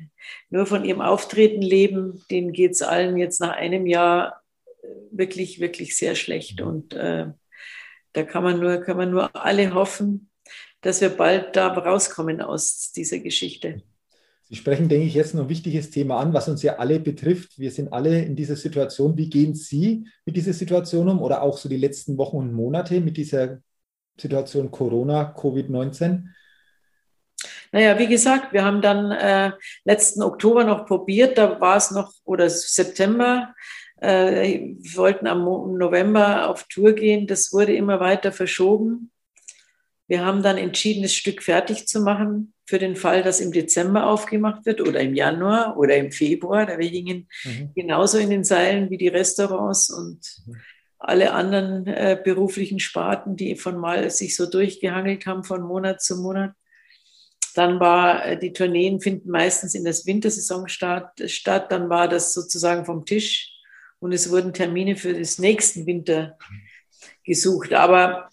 [0.48, 4.42] nur von ihrem Auftreten leben, denen geht es allen jetzt nach einem Jahr
[4.82, 6.60] äh, wirklich, wirklich sehr schlecht.
[6.60, 7.26] Und äh,
[8.12, 10.30] da kann man, nur, kann man nur alle hoffen,
[10.80, 13.82] dass wir bald da rauskommen aus dieser Geschichte.
[14.48, 17.58] Sie sprechen, denke ich, jetzt noch ein wichtiges Thema an, was uns ja alle betrifft.
[17.58, 19.16] Wir sind alle in dieser Situation.
[19.16, 23.00] Wie gehen Sie mit dieser Situation um oder auch so die letzten Wochen und Monate
[23.00, 23.60] mit dieser
[24.16, 26.24] Situation Corona, Covid-19?
[27.74, 29.50] Naja, wie gesagt, wir haben dann äh,
[29.84, 33.52] letzten Oktober noch probiert, da war es noch, oder September,
[34.00, 39.10] äh, wir wollten am November auf Tour gehen, das wurde immer weiter verschoben.
[40.06, 44.06] Wir haben dann entschieden, das Stück fertig zu machen für den Fall, dass im Dezember
[44.06, 46.66] aufgemacht wird oder im Januar oder im Februar.
[46.66, 47.72] Da wir hingen mhm.
[47.74, 50.60] genauso in den Seilen wie die Restaurants und mhm.
[51.00, 56.22] alle anderen äh, beruflichen Sparten, die von mal sich so durchgehangelt haben von Monat zu
[56.22, 56.52] Monat.
[57.54, 61.70] Dann war äh, die Tourneen finden meistens in das Wintersaison statt, statt.
[61.70, 63.52] Dann war das sozusagen vom Tisch
[64.00, 66.36] und es wurden Termine für das nächsten Winter
[67.24, 67.72] gesucht.
[67.72, 68.28] Aber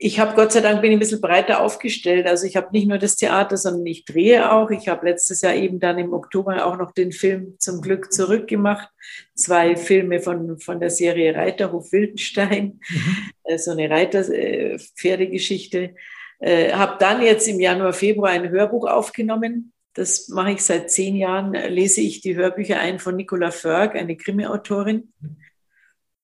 [0.00, 2.28] ich habe Gott sei Dank bin ich ein bisschen breiter aufgestellt.
[2.28, 4.70] Also ich habe nicht nur das Theater, sondern ich drehe auch.
[4.70, 8.88] Ich habe letztes Jahr eben dann im Oktober auch noch den Film zum Glück zurückgemacht.
[9.34, 13.16] Zwei Filme von, von der Serie Reiterhof Wildenstein, mhm.
[13.42, 15.78] Äh, so eine Reiterpferdegeschichte.
[15.82, 15.94] Äh,
[16.40, 19.72] habe dann jetzt im Januar, Februar ein Hörbuch aufgenommen.
[19.94, 21.52] Das mache ich seit zehn Jahren.
[21.52, 25.12] Lese ich die Hörbücher ein von Nicola Förg, eine Krimi-Autorin.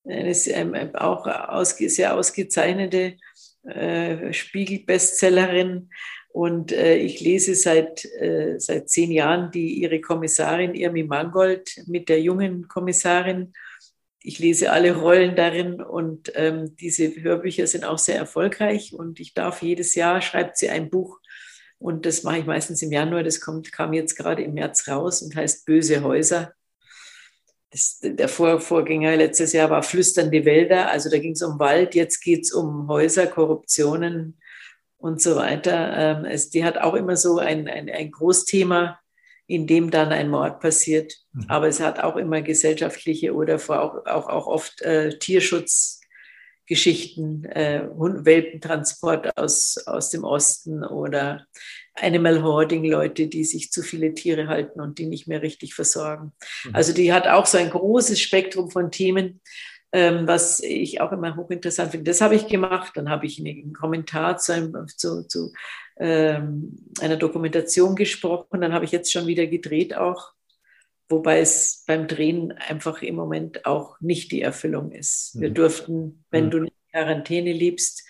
[0.04, 3.16] Eine ähm, auch ausge, sehr ausgezeichnete
[3.64, 5.90] äh, Spiegel-Bestsellerin.
[6.28, 12.08] Und äh, ich lese seit, äh, seit zehn Jahren die, ihre Kommissarin Irmi Mangold mit
[12.08, 13.52] der jungen Kommissarin.
[14.26, 18.94] Ich lese alle Rollen darin und ähm, diese Hörbücher sind auch sehr erfolgreich.
[18.94, 21.20] Und ich darf jedes Jahr, schreibt sie ein Buch
[21.78, 23.22] und das mache ich meistens im Januar.
[23.22, 26.54] Das kommt, kam jetzt gerade im März raus und heißt Böse Häuser.
[27.70, 31.94] Das, der Vor Vorgänger letztes Jahr war Flüsternde Wälder, also da ging es um Wald,
[31.94, 34.40] jetzt geht es um Häuser, Korruptionen
[34.96, 35.92] und so weiter.
[35.98, 38.98] Ähm, es, die hat auch immer so ein, ein, ein Großthema,
[39.46, 41.12] in dem dann ein Mord passiert.
[41.32, 41.46] Mhm.
[41.48, 49.36] Aber es hat auch immer gesellschaftliche oder auch, auch, auch oft äh, Tierschutzgeschichten, äh, Welpentransport
[49.36, 51.46] aus, aus dem Osten oder
[51.94, 56.32] Animal Hoarding, Leute, die sich zu viele Tiere halten und die nicht mehr richtig versorgen.
[56.64, 56.74] Mhm.
[56.74, 59.40] Also die hat auch so ein großes Spektrum von Themen,
[59.94, 62.10] was ich auch immer hochinteressant finde.
[62.10, 62.92] Das habe ich gemacht.
[62.96, 65.52] Dann habe ich einen Kommentar zu, einem, zu, zu
[65.96, 68.60] ähm, einer Dokumentation gesprochen.
[68.60, 70.32] Dann habe ich jetzt schon wieder gedreht auch,
[71.08, 75.38] wobei es beim Drehen einfach im Moment auch nicht die Erfüllung ist.
[75.38, 75.54] Wir mhm.
[75.54, 76.50] durften, wenn mhm.
[76.50, 78.04] du nicht Quarantäne lebst,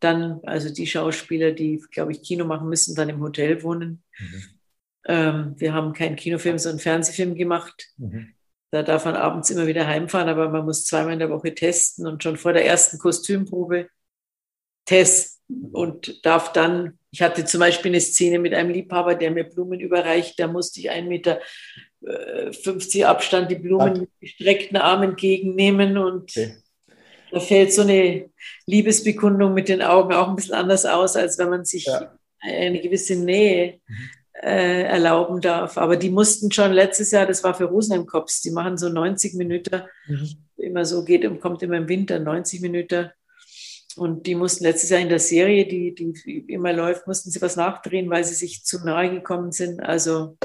[0.00, 4.02] dann, also die Schauspieler, die, glaube ich, Kino machen müssen, dann im Hotel wohnen.
[4.18, 4.44] Mhm.
[5.06, 7.88] Ähm, wir haben keinen Kinofilm, sondern einen Fernsehfilm gemacht.
[7.96, 8.34] Mhm.
[8.70, 12.06] Da darf man abends immer wieder heimfahren, aber man muss zweimal in der Woche testen
[12.06, 13.88] und schon vor der ersten Kostümprobe
[14.84, 19.44] testen und darf dann, ich hatte zum Beispiel eine Szene mit einem Liebhaber, der mir
[19.44, 21.40] Blumen überreicht, da musste ich einen Meter
[22.02, 26.56] 50 äh, Abstand die Blumen mit gestreckten Armen entgegennehmen und okay.
[27.30, 28.30] Da fällt so eine
[28.66, 32.16] Liebesbekundung mit den Augen auch ein bisschen anders aus, als wenn man sich ja.
[32.40, 34.10] eine gewisse Nähe mhm.
[34.42, 35.78] Äh, erlauben darf.
[35.78, 39.82] Aber die mussten schon letztes Jahr, das war für Rosenheim-Cops, die machen so 90 Minuten,
[40.06, 40.28] mhm.
[40.56, 43.10] immer so geht und kommt immer im Winter 90 Minuten.
[43.96, 47.56] Und die mussten letztes Jahr in der Serie, die, die immer läuft, mussten sie was
[47.56, 49.80] nachdrehen, weil sie sich zu nahe gekommen sind.
[49.80, 50.36] Also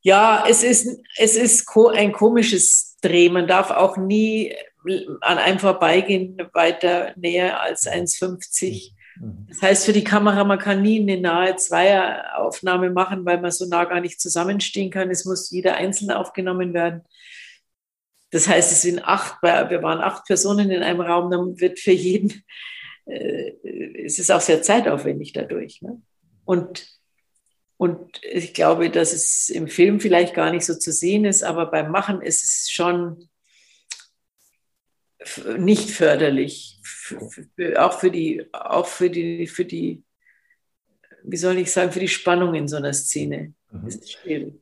[0.00, 3.28] ja, es ist, es ist ein komisches Dreh.
[3.28, 4.54] Man darf auch nie
[5.20, 8.92] an einem vorbeigehen weiter näher als 1,50.
[9.16, 9.46] Mhm.
[9.48, 13.66] Das heißt für die Kamera, man kann nie eine nahe Zweieraufnahme machen, weil man so
[13.66, 15.10] nah gar nicht zusammenstehen kann.
[15.10, 17.02] Es muss jeder einzeln aufgenommen werden.
[18.30, 21.92] Das heißt, es sind acht, wir waren acht Personen in einem Raum, dann wird für
[21.92, 22.42] jeden,
[23.04, 23.52] äh,
[24.04, 25.82] es ist auch sehr zeitaufwendig dadurch.
[25.82, 26.00] Ne?
[26.46, 26.86] Und,
[27.76, 31.66] und ich glaube, dass es im Film vielleicht gar nicht so zu sehen ist, aber
[31.66, 33.28] beim Machen ist es schon
[35.58, 36.80] nicht förderlich,
[37.76, 40.02] auch für die, auch für die, für die,
[41.24, 43.54] wie soll ich sagen, für die Spannung in so einer Szene.
[43.70, 43.88] Mhm.
[43.88, 44.54] ist schwierig.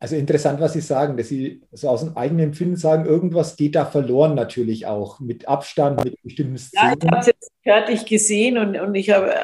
[0.00, 3.74] Also interessant, was Sie sagen, dass Sie so aus dem eigenen Empfinden sagen, irgendwas geht
[3.74, 6.90] da verloren natürlich auch, mit Abstand, mit bestimmten Szenen.
[6.90, 9.34] Ja, ich habe es jetzt fertig gesehen und, und ich habe,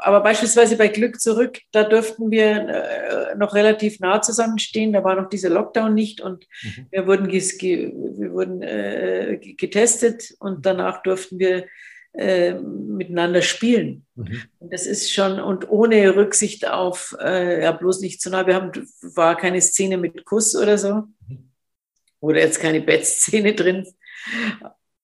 [0.00, 4.92] aber beispielsweise bei Glück zurück, da durften wir äh, noch relativ nah zusammenstehen.
[4.92, 6.86] Da war noch dieser Lockdown nicht und mhm.
[6.90, 11.66] wir wurden, wir wurden äh, getestet und danach durften wir
[12.12, 14.06] äh, miteinander spielen.
[14.14, 14.42] Mhm.
[14.58, 18.46] Und das ist schon, und ohne Rücksicht auf, äh, ja, bloß nicht zu nah.
[18.46, 21.04] Wir haben, war keine Szene mit Kuss oder so.
[21.28, 21.50] Mhm.
[22.20, 23.86] Oder jetzt keine Bettszene drin.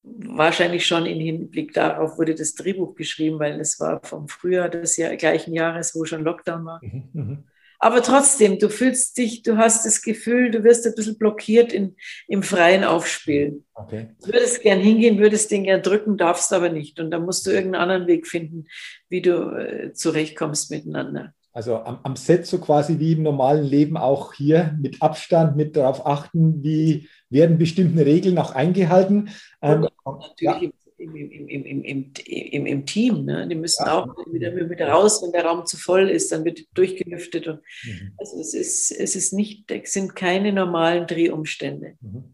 [0.04, 4.96] Wahrscheinlich schon im Hinblick darauf wurde das Drehbuch geschrieben, weil es war vom Frühjahr des
[4.96, 6.80] Jahr, gleichen Jahres, wo schon Lockdown war.
[6.82, 7.08] Mhm.
[7.12, 7.44] mhm.
[7.84, 11.96] Aber trotzdem, du fühlst dich, du hast das Gefühl, du wirst ein bisschen blockiert in,
[12.28, 13.64] im freien Aufspielen.
[13.74, 14.10] Okay.
[14.20, 17.00] Du würdest gern hingehen, würdest den gern drücken, darfst aber nicht.
[17.00, 18.66] Und da musst du irgendeinen anderen Weg finden,
[19.08, 21.34] wie du äh, zurechtkommst miteinander.
[21.52, 25.76] Also am, am, Set so quasi wie im normalen Leben auch hier mit Abstand, mit
[25.76, 29.30] darauf achten, wie werden bestimmte Regeln auch eingehalten.
[29.60, 30.70] Ähm, natürlich ja
[31.02, 33.24] im, im, im, im, Team.
[33.24, 33.46] Ne?
[33.48, 33.98] Die müssen ja.
[33.98, 37.48] auch wieder, wieder raus, wenn der Raum zu voll ist, dann wird durchgelüftet.
[37.48, 38.12] Und, mhm.
[38.18, 41.94] Also es ist, es ist nicht, es sind keine normalen Drehumstände.
[42.00, 42.24] Mhm.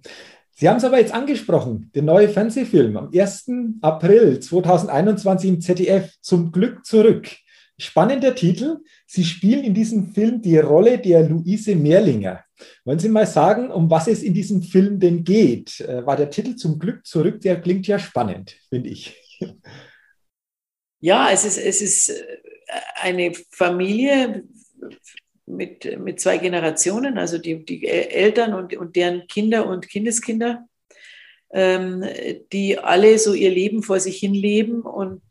[0.52, 3.48] Sie haben es aber jetzt angesprochen, der neue Fernsehfilm am 1.
[3.80, 7.28] April 2021 im ZDF, Zum Glück zurück.
[7.80, 8.78] Spannender Titel.
[9.06, 12.44] Sie spielen in diesem Film die Rolle der Luise Mehrlinger.
[12.84, 15.80] Wollen Sie mal sagen, um was es in diesem Film denn geht?
[15.80, 19.16] Äh, war der Titel zum Glück zurück, der klingt ja spannend, finde ich.
[21.00, 22.38] Ja, es ist, es ist äh,
[22.96, 24.42] eine Familie
[25.46, 30.66] mit, mit zwei Generationen, also die, die Eltern und, und deren Kinder und Kindeskinder,
[31.52, 32.04] ähm,
[32.52, 35.22] die alle so ihr Leben vor sich hin leben und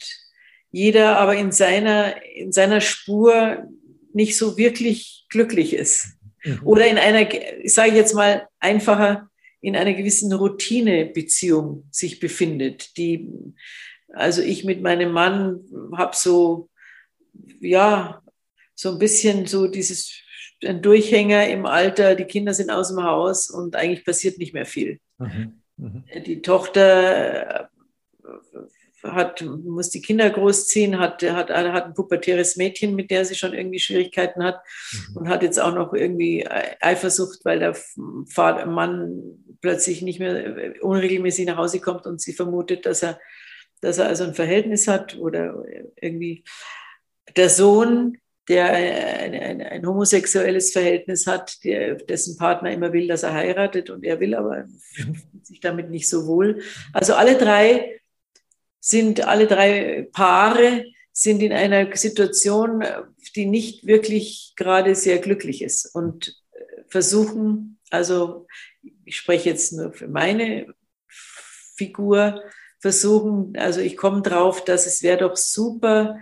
[0.77, 3.67] jeder aber in seiner, in seiner Spur
[4.13, 6.19] nicht so wirklich glücklich ist.
[6.43, 6.59] Mhm.
[6.63, 7.27] Oder in einer,
[7.63, 9.27] ich sage jetzt mal einfacher,
[9.59, 12.95] in einer gewissen Routinebeziehung sich befindet.
[12.95, 13.27] Die,
[14.13, 15.61] also ich mit meinem Mann
[15.95, 16.69] habe so,
[17.59, 18.21] ja,
[18.75, 20.13] so ein bisschen so dieses
[20.63, 24.65] ein Durchhänger im Alter, die Kinder sind aus dem Haus und eigentlich passiert nicht mehr
[24.67, 24.99] viel.
[25.17, 25.63] Mhm.
[25.77, 26.03] Mhm.
[26.23, 27.71] Die Tochter
[29.13, 33.53] hat, muss die Kinder großziehen, hat, hat, hat ein pubertäres Mädchen, mit der sie schon
[33.53, 35.17] irgendwie Schwierigkeiten hat mhm.
[35.17, 37.75] und hat jetzt auch noch irgendwie Eifersucht, weil der
[38.27, 43.19] Vater, Mann plötzlich nicht mehr unregelmäßig nach Hause kommt und sie vermutet, dass er,
[43.81, 45.63] dass er also ein Verhältnis hat oder
[45.99, 46.43] irgendwie
[47.35, 48.17] der Sohn,
[48.47, 53.89] der ein, ein, ein homosexuelles Verhältnis hat, der, dessen Partner immer will, dass er heiratet
[53.89, 54.65] und er will aber
[54.97, 55.15] mhm.
[55.43, 56.61] sich damit nicht so wohl.
[56.93, 57.99] Also alle drei
[58.87, 62.83] sind alle drei Paare sind in einer Situation,
[63.35, 66.41] die nicht wirklich gerade sehr glücklich ist und
[66.87, 68.47] versuchen, also
[69.03, 70.73] ich spreche jetzt nur für meine
[71.75, 72.43] Figur,
[72.79, 76.19] versuchen, also ich komme drauf, dass es wäre doch super,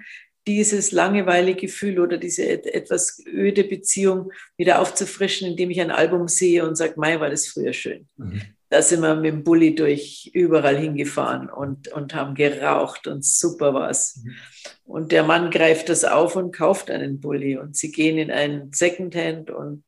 [0.48, 6.76] dieses Langeweilegefühl oder diese etwas öde Beziehung wieder aufzufrischen, indem ich ein Album sehe und
[6.76, 8.08] sage, Mai, war das früher schön.
[8.18, 8.42] Mhm
[8.76, 13.74] da sind wir mit dem Bulli durch überall hingefahren und, und haben geraucht und super
[13.74, 14.18] was.
[14.18, 14.36] Mhm.
[14.84, 18.74] Und der Mann greift das auf und kauft einen Bulli und sie gehen in einen
[18.74, 19.86] Secondhand und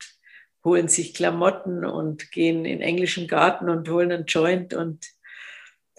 [0.64, 5.06] holen sich Klamotten und gehen in englischen Garten und holen einen Joint und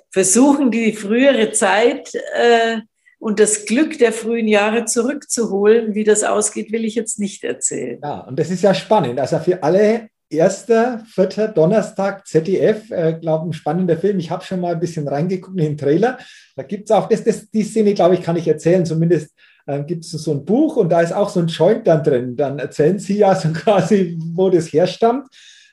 [0.08, 2.78] versuchen die frühere Zeit äh,
[3.18, 5.94] und das Glück der frühen Jahre zurückzuholen.
[5.94, 8.00] Wie das ausgeht, will ich jetzt nicht erzählen.
[8.02, 9.20] Ja, und das ist ja spannend.
[9.20, 14.18] Also für alle erster, vierter Donnerstag ZDF, äh, glaube ein spannender Film.
[14.18, 16.18] Ich habe schon mal ein bisschen reingeguckt in den Trailer.
[16.56, 18.84] Da gibt es auch, das, das, die Szene, glaube ich, kann ich erzählen.
[18.84, 19.30] Zumindest
[19.66, 22.36] äh, gibt es so ein Buch und da ist auch so ein Joint dann drin.
[22.36, 25.28] Dann erzählen Sie ja so quasi, wo das herstammt.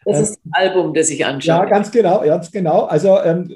[0.06, 1.64] Das ist ein Album, das ich anschaue.
[1.64, 2.84] Ja, ganz genau, ganz genau.
[2.84, 3.52] Also ähm,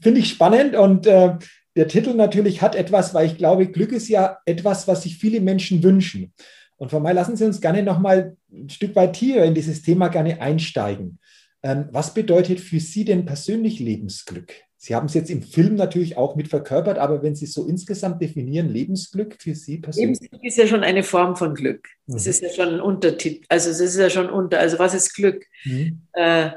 [0.00, 1.34] finde ich spannend und äh,
[1.76, 5.40] der Titel natürlich hat etwas, weil ich glaube, Glück ist ja etwas, was sich viele
[5.40, 6.32] Menschen wünschen.
[6.80, 9.82] Und von mir lassen Sie uns gerne noch mal ein Stück weit hier in dieses
[9.82, 11.18] Thema gerne einsteigen.
[11.62, 14.54] Ähm, was bedeutet für Sie denn persönlich Lebensglück?
[14.78, 17.66] Sie haben es jetzt im Film natürlich auch mit verkörpert, aber wenn Sie es so
[17.66, 20.20] insgesamt definieren, Lebensglück für Sie persönlich?
[20.20, 21.86] Lebensglück ist ja schon eine Form von Glück.
[22.06, 22.30] Das mhm.
[22.30, 23.44] ist ja schon ein Untertitel.
[23.50, 24.58] Also es ist ja schon unter.
[24.58, 25.44] Also was ist Glück?
[25.66, 26.00] Mhm.
[26.14, 26.50] Äh,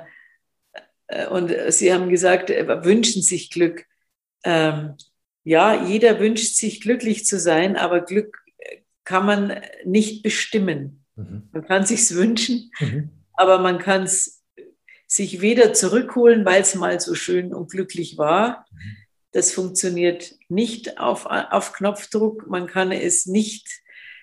[1.07, 3.85] äh und Sie haben gesagt, äh, wünschen sich Glück.
[4.45, 4.93] Ähm,
[5.43, 8.42] ja, jeder wünscht sich glücklich zu sein, aber Glück
[9.03, 11.05] kann man nicht bestimmen.
[11.15, 11.49] Mhm.
[11.51, 13.09] Man kann sich's wünschen, mhm.
[13.33, 14.43] aber man kann es
[15.07, 18.65] sich weder zurückholen, weil es mal so schön und glücklich war.
[18.71, 18.97] Mhm.
[19.31, 22.47] Das funktioniert nicht auf, auf Knopfdruck.
[22.47, 23.67] Man kann es nicht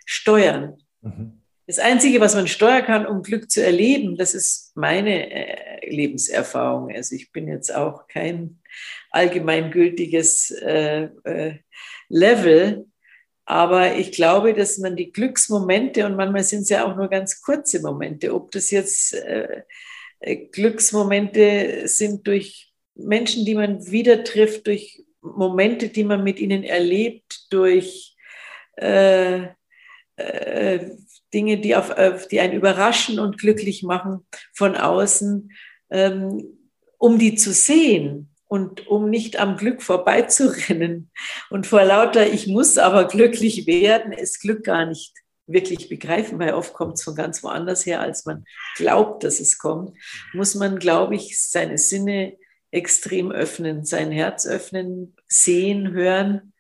[0.05, 0.79] steuern.
[1.03, 1.41] Mhm.
[1.67, 6.91] Das Einzige, was man steuern kann, um Glück zu erleben, das ist meine äh, Lebenserfahrung.
[6.91, 8.61] Also ich bin jetzt auch kein
[9.11, 11.59] allgemeingültiges äh, äh,
[12.09, 12.87] Level,
[13.51, 17.43] Aber ich glaube, dass man die Glücksmomente, und manchmal sind es ja auch nur ganz
[17.43, 19.63] kurze Momente, ob das jetzt äh,
[20.21, 26.63] äh, Glücksmomente sind durch Menschen, die man wieder trifft, durch Momente, die man mit ihnen
[26.63, 28.15] erlebt, durch
[28.77, 29.49] äh,
[30.15, 30.91] äh,
[31.35, 35.51] Dinge, die, auf, die einen überraschen und glücklich machen von außen,
[35.91, 36.57] ähm,
[36.99, 41.13] um die zu sehen und um nicht am Glück vorbeizurennen.
[41.51, 45.15] Und vor lauter, ich muss aber glücklich werden, ist Glück gar nicht
[45.47, 48.45] wirklich begreifen, weil oft kommt es von ganz woanders her, als man
[48.75, 49.97] glaubt, dass es kommt,
[50.33, 52.37] muss man, glaube ich, seine Sinne
[52.73, 56.53] extrem öffnen, sein Herz öffnen, sehen, hören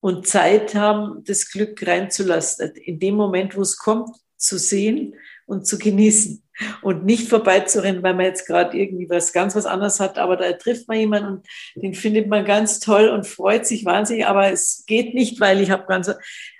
[0.00, 2.74] und Zeit haben, das Glück reinzulassen.
[2.76, 5.14] In dem Moment, wo es kommt, zu sehen
[5.48, 6.42] und zu genießen
[6.82, 10.52] und nicht vorbeizurennen, weil man jetzt gerade irgendwie was ganz was anderes hat, aber da
[10.52, 14.84] trifft man jemanden und den findet man ganz toll und freut sich wahnsinnig, aber es
[14.86, 16.10] geht nicht, weil ich habe ganz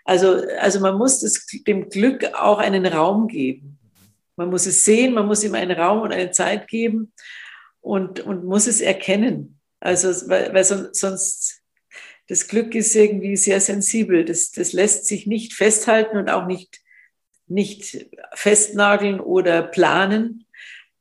[0.05, 3.79] also also man muss das, dem Glück auch einen Raum geben.
[4.37, 7.13] Man muss es sehen, man muss ihm einen Raum und eine Zeit geben
[7.81, 9.61] und und muss es erkennen.
[9.81, 11.61] Also weil, weil sonst
[12.29, 14.25] das Glück ist irgendwie sehr sensibel.
[14.25, 16.81] Das, das lässt sich nicht festhalten und auch nicht
[17.51, 20.47] nicht festnageln oder planen.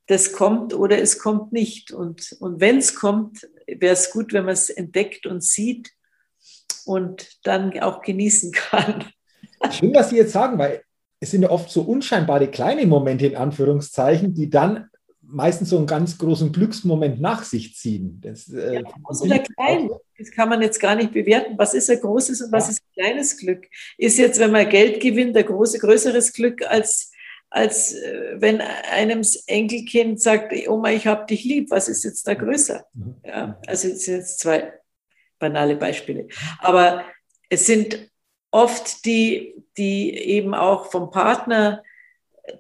[0.08, 1.92] Das kommt oder es kommt nicht.
[1.92, 5.92] Und, und wenn es kommt, wäre es gut, wenn man es entdeckt und sieht
[6.86, 9.06] und dann auch genießen kann.
[9.72, 10.84] Schön, was Sie jetzt sagen, weil
[11.20, 14.90] es sind ja oft so unscheinbare kleine Momente in Anführungszeichen, die dann
[15.30, 18.22] meistens so einen ganz großen Glücksmoment nach sich ziehen.
[18.24, 21.58] Das, äh, ja, groß oder klein, das kann man jetzt gar nicht bewerten.
[21.58, 22.72] Was ist ein großes und was ja.
[22.72, 23.66] ist ein kleines Glück?
[23.98, 27.12] Ist jetzt, wenn man Geld gewinnt, ein große, größeres Glück als,
[27.50, 31.72] als äh, wenn einem das Enkelkind sagt, Oma, ich habe dich lieb.
[31.72, 32.86] Was ist jetzt da größer?
[32.94, 33.16] Mhm.
[33.26, 34.74] Ja, also es sind jetzt zwei
[35.40, 36.28] banale Beispiele.
[36.60, 37.04] Aber
[37.50, 38.10] es sind
[38.52, 41.84] oft die, die eben auch vom Partner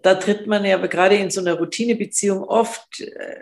[0.01, 3.39] da tritt man ja gerade in so einer Routinebeziehung oft äh,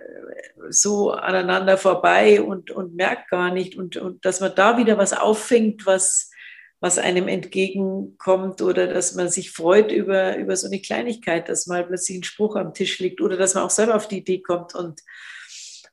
[0.70, 3.76] so aneinander vorbei und, und merkt gar nicht.
[3.76, 6.32] Und, und dass man da wieder was auffängt, was,
[6.80, 11.86] was einem entgegenkommt oder dass man sich freut über, über so eine Kleinigkeit, dass mal
[11.86, 14.76] plötzlich ein Spruch am Tisch liegt oder dass man auch selber auf die Idee kommt
[14.76, 15.02] und,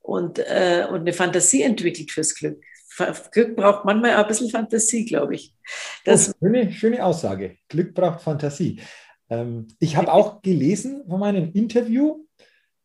[0.01, 2.63] und, äh, und eine Fantasie entwickelt fürs Glück.
[3.31, 5.55] Glück braucht manchmal auch ein bisschen Fantasie, glaube ich.
[6.05, 7.57] Das oh, schöne, schöne Aussage.
[7.69, 8.83] Glück braucht Fantasie.
[9.33, 12.26] Ähm, ich habe auch gelesen von meinem Interview,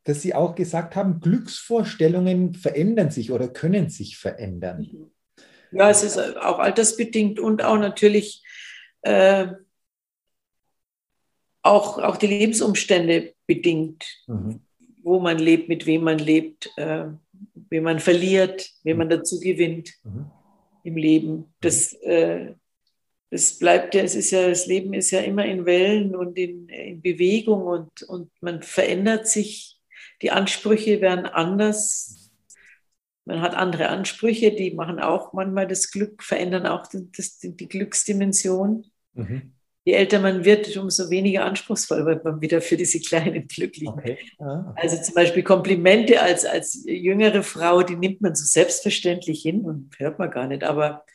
[0.06, 5.12] dass Sie auch gesagt haben, Glücksvorstellungen verändern sich oder können sich verändern.
[5.72, 8.44] Ja, es ist auch altersbedingt und auch natürlich
[9.02, 9.48] äh,
[11.62, 14.62] auch, auch die Lebensumstände bedingt, mhm.
[15.04, 17.08] wo man lebt, mit wem man lebt, äh,
[17.70, 20.32] wie man verliert, wie man dazu gewinnt mhm.
[20.84, 21.54] im Leben.
[21.60, 22.54] Das, äh,
[23.30, 26.70] es bleibt ja, es ist ja, das Leben ist ja immer in Wellen und in,
[26.70, 29.80] in Bewegung und, und man verändert sich.
[30.22, 32.32] Die Ansprüche werden anders.
[33.26, 38.86] Man hat andere Ansprüche, die machen auch manchmal das Glück, verändern auch das, die Glücksdimension.
[39.14, 39.54] Mhm.
[39.84, 43.94] Je älter man wird, umso weniger anspruchsvoll wird man wieder für diese kleinen Glücklichen.
[43.94, 44.18] Okay.
[44.40, 44.82] Ah, okay.
[44.82, 49.98] Also zum Beispiel Komplimente als, als jüngere Frau, die nimmt man so selbstverständlich hin und
[49.98, 50.64] hört man gar nicht.
[50.64, 51.06] Aber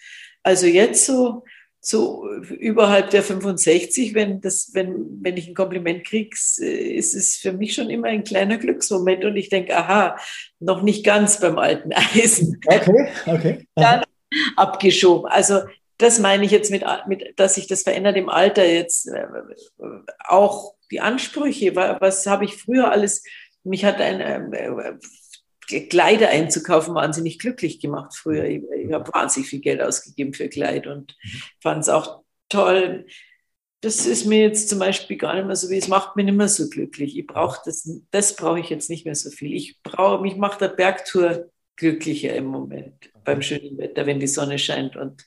[0.43, 1.45] also jetzt so,
[1.85, 7.53] so überhalb der 65, wenn, das, wenn, wenn ich ein Kompliment kriege, ist es für
[7.53, 10.17] mich schon immer ein kleiner Glücksmoment und ich denke, aha,
[10.61, 12.61] noch nicht ganz beim alten Eisen.
[12.65, 13.67] Okay, okay.
[13.75, 14.05] Dann
[14.57, 15.29] abgeschoben.
[15.29, 15.63] Also
[15.99, 19.09] das meine ich jetzt mit, mit, dass sich das verändert im Alter jetzt.
[19.09, 19.27] Äh,
[20.29, 23.25] auch die Ansprüche, was habe ich früher alles,
[23.65, 24.21] mich hat ein
[24.53, 24.93] äh,
[25.81, 28.45] Kleider einzukaufen wahnsinnig glücklich gemacht früher.
[28.45, 31.17] Ich, ich habe wahnsinnig viel Geld ausgegeben für Kleid und
[31.61, 33.07] fand es auch toll.
[33.81, 36.37] Das ist mir jetzt zum Beispiel gar nicht mehr so wie, es macht mich nicht
[36.37, 37.19] mehr so glücklich.
[37.19, 39.53] Ich brauche das, das brauche ich jetzt nicht mehr so viel.
[39.55, 41.51] Ich brauche, mich macht der Bergtour
[41.83, 45.27] glücklicher im Moment beim schönen Wetter, wenn die Sonne scheint und,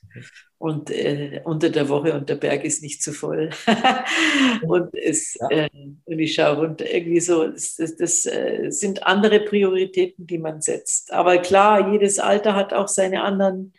[0.56, 3.50] und äh, unter der Woche und der Berg ist nicht zu voll.
[4.62, 5.50] und, es, ja.
[5.50, 5.70] äh,
[6.04, 10.62] und ich schaue runter, irgendwie so, das, das, das äh, sind andere Prioritäten, die man
[10.62, 11.12] setzt.
[11.12, 13.74] Aber klar, jedes Alter hat auch seine anderen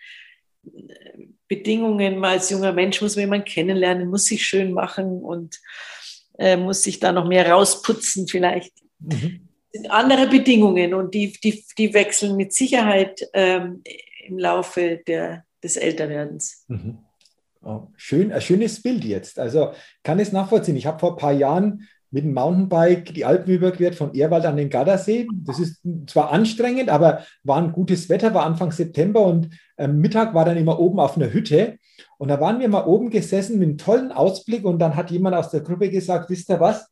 [0.65, 2.19] äh, Bedingungen.
[2.19, 5.59] Mal als junger Mensch muss man jemanden kennenlernen, muss sich schön machen und
[6.37, 8.73] äh, muss sich da noch mehr rausputzen vielleicht.
[8.99, 9.46] Mhm
[9.77, 13.83] sind andere Bedingungen und die, die, die wechseln mit Sicherheit ähm,
[14.25, 16.65] im Laufe der, des Älterwerdens.
[16.67, 16.99] Mhm.
[17.63, 19.39] Oh, schön, ein schönes Bild jetzt.
[19.39, 19.71] Also
[20.03, 20.77] kann es nachvollziehen.
[20.77, 24.55] Ich habe vor ein paar Jahren mit dem Mountainbike die Alpen überquert von Ehrwald an
[24.55, 25.27] den Gardasee.
[25.33, 30.33] Das ist zwar anstrengend, aber war ein gutes Wetter, war Anfang September und äh, Mittag
[30.33, 31.77] war dann immer oben auf einer Hütte.
[32.17, 35.35] Und da waren wir mal oben gesessen mit einem tollen Ausblick und dann hat jemand
[35.35, 36.87] aus der Gruppe gesagt, wisst ihr was?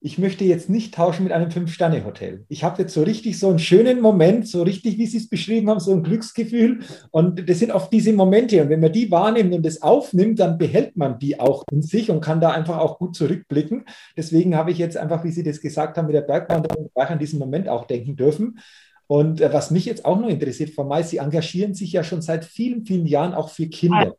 [0.00, 2.44] Ich möchte jetzt nicht tauschen mit einem Fünf-Sterne-Hotel.
[2.48, 5.68] Ich habe jetzt so richtig so einen schönen Moment, so richtig, wie Sie es beschrieben
[5.68, 6.80] haben, so ein Glücksgefühl.
[7.10, 8.62] Und das sind oft diese Momente.
[8.62, 12.10] Und wenn man die wahrnimmt und das aufnimmt, dann behält man die auch in sich
[12.10, 13.86] und kann da einfach auch gut zurückblicken.
[14.16, 17.40] Deswegen habe ich jetzt einfach, wie Sie das gesagt haben, mit der Bergwanderung an diesen
[17.40, 18.60] Moment auch denken dürfen.
[19.08, 22.22] Und äh, was mich jetzt auch noch interessiert, Frau May, Sie engagieren sich ja schon
[22.22, 24.14] seit vielen, vielen Jahren auch für Kinder.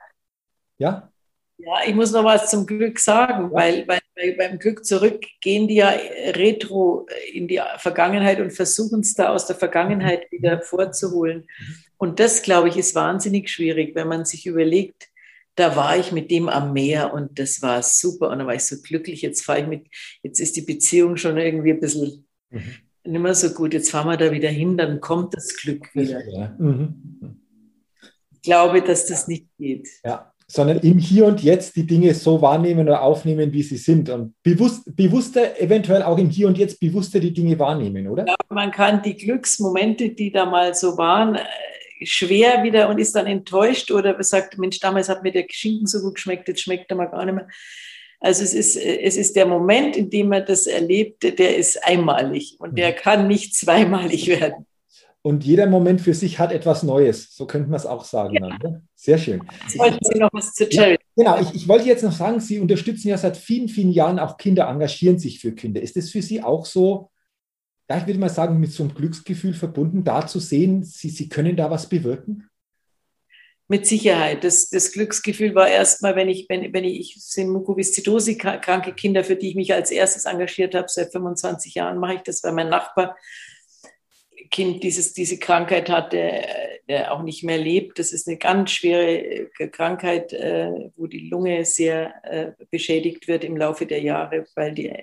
[0.77, 1.09] Ja?
[1.61, 5.75] Ja, ich muss noch was zum Glück sagen, weil, weil beim Glück zurück gehen die
[5.75, 5.89] ja
[6.33, 11.47] retro in die Vergangenheit und versuchen es da aus der Vergangenheit wieder vorzuholen.
[11.97, 15.09] Und das, glaube ich, ist wahnsinnig schwierig, wenn man sich überlegt,
[15.55, 18.63] da war ich mit dem am Meer und das war super und da war ich
[18.63, 19.21] so glücklich.
[19.21, 19.87] Jetzt fahre ich mit,
[20.23, 22.61] jetzt ist die Beziehung schon irgendwie ein bisschen mhm.
[23.03, 23.73] nicht mehr so gut.
[23.73, 26.25] Jetzt fahren wir da wieder hin, dann kommt das Glück wieder.
[26.29, 26.55] Ja.
[26.57, 27.41] Mhm.
[28.31, 29.89] Ich glaube, dass das nicht geht.
[30.05, 34.09] Ja, sondern im Hier und Jetzt die Dinge so wahrnehmen oder aufnehmen, wie sie sind
[34.09, 38.25] und bewusst, bewusster, eventuell auch im Hier und Jetzt bewusster die Dinge wahrnehmen, oder?
[38.27, 41.45] Ja, man kann die Glücksmomente, die da mal so waren, äh,
[42.03, 46.01] schwer wieder und ist dann enttäuscht oder sagt, Mensch, damals hat mir der Schinken so
[46.01, 47.47] gut geschmeckt, jetzt schmeckt er mal gar nicht mehr.
[48.19, 51.83] Also es ist, äh, es ist der Moment, in dem man das erlebt, der ist
[51.85, 52.95] einmalig und der mhm.
[52.95, 54.65] kann nicht zweimalig werden.
[55.21, 57.35] Und jeder Moment für sich hat etwas Neues.
[57.35, 58.35] So könnte man es auch sagen.
[58.35, 58.41] Ja.
[58.41, 58.83] Dann, ne?
[58.95, 59.41] Sehr schön.
[59.63, 61.03] Jetzt wollten Sie noch was zu Charity.
[61.15, 64.17] Ja, genau, ich, ich, wollte jetzt noch sagen, Sie unterstützen ja seit vielen, vielen Jahren
[64.17, 65.81] auch Kinder, engagieren sich für Kinder.
[65.81, 67.11] Ist das für Sie auch so,
[67.89, 71.27] ja, ich würde mal sagen, mit so einem Glücksgefühl verbunden, da zu sehen, Sie, Sie
[71.27, 72.49] können da was bewirken?
[73.67, 74.43] Mit Sicherheit.
[74.43, 79.35] Das, das Glücksgefühl war erstmal, wenn ich, wenn, wenn ich, ich sind Mukoviszidose-kranke Kinder, für
[79.35, 82.69] die ich mich als erstes engagiert habe, seit 25 Jahren mache ich das, weil mein
[82.69, 83.15] Nachbar
[84.49, 86.47] Kind dieses, diese Krankheit hat, der,
[86.87, 87.99] der auch nicht mehr lebt.
[87.99, 93.43] Das ist eine ganz schwere äh, Krankheit, äh, wo die Lunge sehr äh, beschädigt wird
[93.43, 94.93] im Laufe der Jahre, weil die,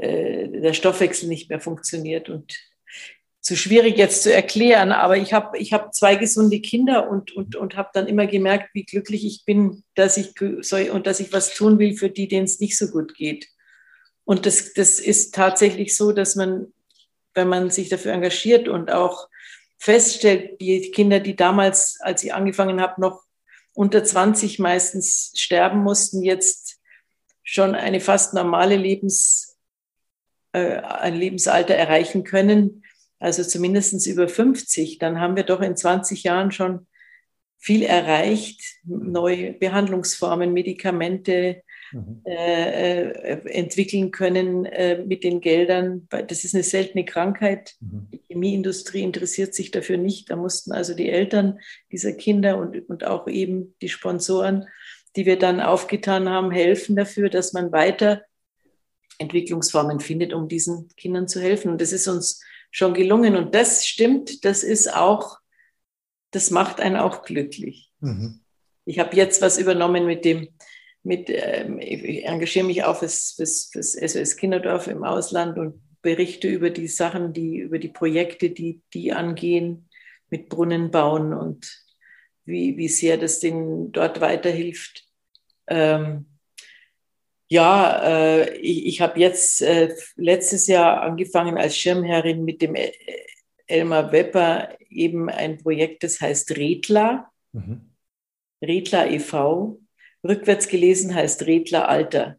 [0.00, 2.28] der Stoffwechsel nicht mehr funktioniert.
[2.28, 2.56] Und
[3.40, 7.56] zu schwierig jetzt zu erklären, aber ich habe ich hab zwei gesunde Kinder und, und,
[7.56, 11.32] und habe dann immer gemerkt, wie glücklich ich bin, dass ich soll und dass ich
[11.32, 13.48] was tun will für die, denen es nicht so gut geht.
[14.24, 16.72] Und das, das ist tatsächlich so, dass man
[17.38, 19.28] wenn man sich dafür engagiert und auch
[19.78, 23.22] feststellt, die Kinder, die damals, als ich angefangen habe, noch
[23.72, 26.80] unter 20 meistens sterben mussten, jetzt
[27.44, 29.56] schon eine fast normale Lebens,
[30.52, 32.82] äh, ein Lebensalter erreichen können,
[33.20, 36.88] also zumindest über 50, dann haben wir doch in 20 Jahren schon
[37.56, 41.62] viel erreicht, neue Behandlungsformen, Medikamente,
[41.92, 42.22] mhm.
[42.24, 46.06] äh, äh, entwickeln können äh, mit den Geldern.
[46.10, 47.76] Das ist eine seltene Krankheit.
[47.80, 48.08] Mhm.
[48.12, 50.30] Die Chemieindustrie interessiert sich dafür nicht.
[50.30, 51.60] Da mussten also die Eltern
[51.92, 54.66] dieser Kinder und, und auch eben die Sponsoren,
[55.16, 58.22] die wir dann aufgetan haben, helfen dafür, dass man weiter
[59.18, 61.72] Entwicklungsformen findet, um diesen Kindern zu helfen.
[61.72, 63.36] Und das ist uns schon gelungen.
[63.36, 65.38] Und das stimmt, das ist auch,
[66.30, 67.90] das macht einen auch glücklich.
[68.00, 68.40] Mhm.
[68.84, 70.48] Ich habe jetzt was übernommen mit dem
[71.08, 76.48] mit, ähm, ich engagiere mich auch fürs, fürs, fürs SOS Kinderdorf im Ausland und berichte
[76.48, 79.88] über die Sachen, die, über die Projekte, die, die angehen,
[80.28, 81.82] mit Brunnen bauen und
[82.44, 85.08] wie, wie sehr das denen dort weiterhilft.
[85.66, 86.26] Ähm,
[87.48, 92.92] ja, äh, ich, ich habe jetzt äh, letztes Jahr angefangen als Schirmherrin mit dem äh,
[93.66, 97.94] Elmar Wepper eben ein Projekt, das heißt Redler, mhm.
[98.62, 99.80] Redler e.V
[100.26, 102.36] rückwärts gelesen heißt Redler Alter.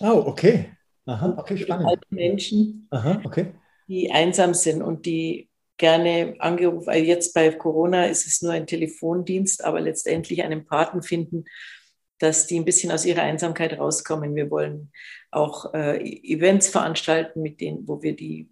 [0.00, 0.70] Oh, okay.
[1.06, 1.88] Aha, okay, spannend.
[1.88, 3.54] Alte Menschen, Aha, okay.
[3.86, 8.66] die einsam sind und die gerne angerufen, also jetzt bei Corona ist es nur ein
[8.66, 11.44] Telefondienst, aber letztendlich einen Paten finden,
[12.18, 14.34] dass die ein bisschen aus ihrer Einsamkeit rauskommen.
[14.34, 14.90] Wir wollen
[15.30, 18.48] auch äh, Events veranstalten, mit denen, wo wir die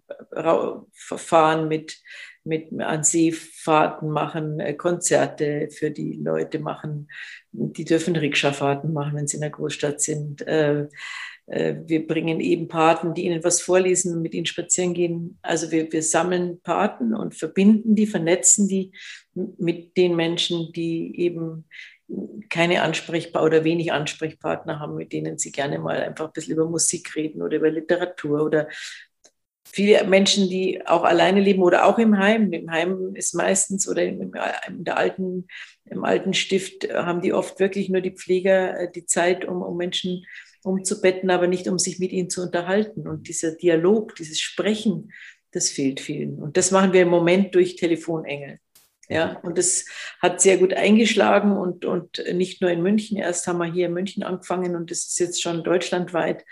[0.93, 1.97] verfahren mit
[2.45, 7.09] mit an Seefahrten machen, äh, Konzerte für die Leute machen.
[7.51, 10.47] Die dürfen Rikscha-Fahrten machen, wenn sie in der Großstadt sind.
[10.47, 10.87] Äh,
[11.47, 15.39] äh, wir bringen eben Paten, die ihnen was vorlesen und mit ihnen spazieren gehen.
[15.41, 18.91] Also wir, wir sammeln Paten und verbinden die, vernetzen die
[19.33, 21.65] mit den Menschen, die eben
[22.49, 26.69] keine Ansprechpartner oder wenig Ansprechpartner haben, mit denen sie gerne mal einfach ein bisschen über
[26.69, 28.67] Musik reden oder über Literatur oder
[29.75, 32.53] viele Menschen, die auch alleine leben oder auch im Heim.
[32.53, 34.31] Im Heim ist meistens oder im,
[34.69, 35.47] der alten,
[35.85, 39.75] im alten Stift haben die oft wirklich nur die Pfleger äh, die Zeit, um, um
[39.75, 40.25] Menschen
[40.63, 43.07] umzubetten, aber nicht um sich mit ihnen zu unterhalten.
[43.07, 45.11] Und dieser Dialog, dieses Sprechen,
[45.51, 46.41] das fehlt vielen.
[46.41, 48.59] Und das machen wir im Moment durch Telefonengel.
[49.07, 49.85] Ja, und das
[50.19, 53.17] hat sehr gut eingeschlagen und, und nicht nur in München.
[53.17, 56.43] Erst haben wir hier in München angefangen und das ist jetzt schon deutschlandweit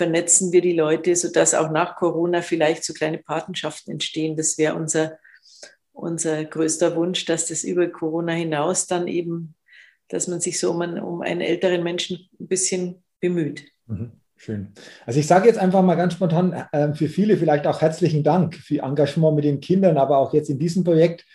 [0.00, 4.34] vernetzen wir die Leute, sodass auch nach Corona vielleicht so kleine Patenschaften entstehen.
[4.34, 5.18] Das wäre unser,
[5.92, 9.56] unser größter Wunsch, dass das über Corona hinaus dann eben,
[10.08, 13.64] dass man sich so um einen, um einen älteren Menschen ein bisschen bemüht.
[13.86, 14.12] Mhm.
[14.36, 14.72] Schön.
[15.04, 18.54] Also ich sage jetzt einfach mal ganz spontan äh, für viele vielleicht auch herzlichen Dank
[18.54, 21.26] für Engagement mit den Kindern, aber auch jetzt in diesem Projekt,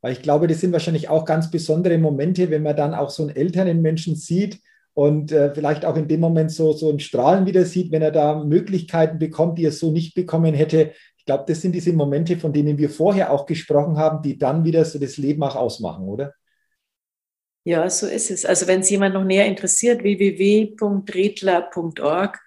[0.00, 3.22] weil ich glaube, das sind wahrscheinlich auch ganz besondere Momente, wenn man dann auch so
[3.22, 4.60] einen älteren Menschen sieht,
[4.94, 8.10] und äh, vielleicht auch in dem Moment so, so ein Strahlen wieder sieht, wenn er
[8.10, 10.92] da Möglichkeiten bekommt, die er so nicht bekommen hätte.
[11.16, 14.64] Ich glaube, das sind diese Momente, von denen wir vorher auch gesprochen haben, die dann
[14.64, 16.34] wieder so das Leben auch ausmachen, oder?
[17.64, 18.44] Ja, so ist es.
[18.44, 22.38] Also wenn es jemand noch näher interessiert, www.redler.org,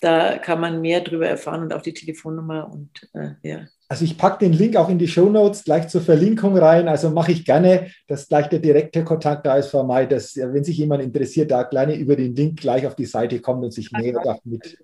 [0.00, 3.66] da kann man mehr darüber erfahren und auch die Telefonnummer und äh, ja.
[3.92, 6.88] Also ich packe den Link auch in die Show Notes gleich zur Verlinkung rein.
[6.88, 10.64] Also mache ich gerne, dass gleich der direkte Kontakt da ist für mich, dass wenn
[10.64, 13.92] sich jemand interessiert, da gerne über den Link gleich auf die Seite kommt und sich
[13.92, 14.78] näher damit.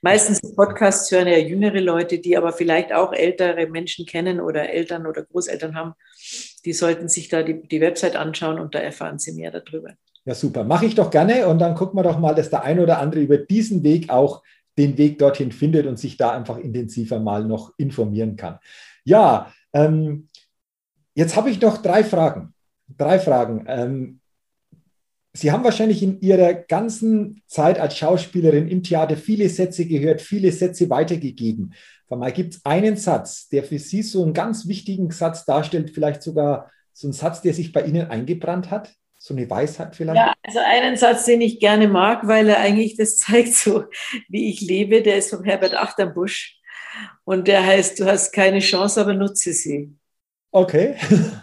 [0.00, 5.08] Meistens Podcasts hören ja jüngere Leute, die aber vielleicht auch ältere Menschen kennen oder Eltern
[5.08, 5.94] oder Großeltern haben.
[6.64, 9.94] Die sollten sich da die, die Website anschauen und da erfahren sie mehr darüber.
[10.24, 10.62] Ja, super.
[10.62, 13.22] Mache ich doch gerne und dann gucken wir doch mal, dass der ein oder andere
[13.22, 14.44] über diesen Weg auch
[14.78, 18.58] den Weg dorthin findet und sich da einfach intensiver mal noch informieren kann.
[19.04, 20.28] Ja, ähm,
[21.14, 22.54] jetzt habe ich noch drei Fragen.
[22.96, 23.64] Drei Fragen.
[23.68, 24.20] Ähm,
[25.34, 30.52] Sie haben wahrscheinlich in Ihrer ganzen Zeit als Schauspielerin im Theater viele Sätze gehört, viele
[30.52, 31.74] Sätze weitergegeben.
[32.10, 36.22] Mal gibt es einen Satz, der für Sie so einen ganz wichtigen Satz darstellt, vielleicht
[36.22, 38.92] sogar so einen Satz, der sich bei Ihnen eingebrannt hat?
[39.22, 40.16] So eine Weisheit vielleicht?
[40.16, 43.84] Ja, also einen Satz, den ich gerne mag, weil er eigentlich das zeigt, so
[44.28, 46.58] wie ich lebe, der ist von Herbert Achterbusch.
[47.24, 49.94] Und der heißt, du hast keine Chance, aber nutze sie.
[50.50, 50.96] Okay.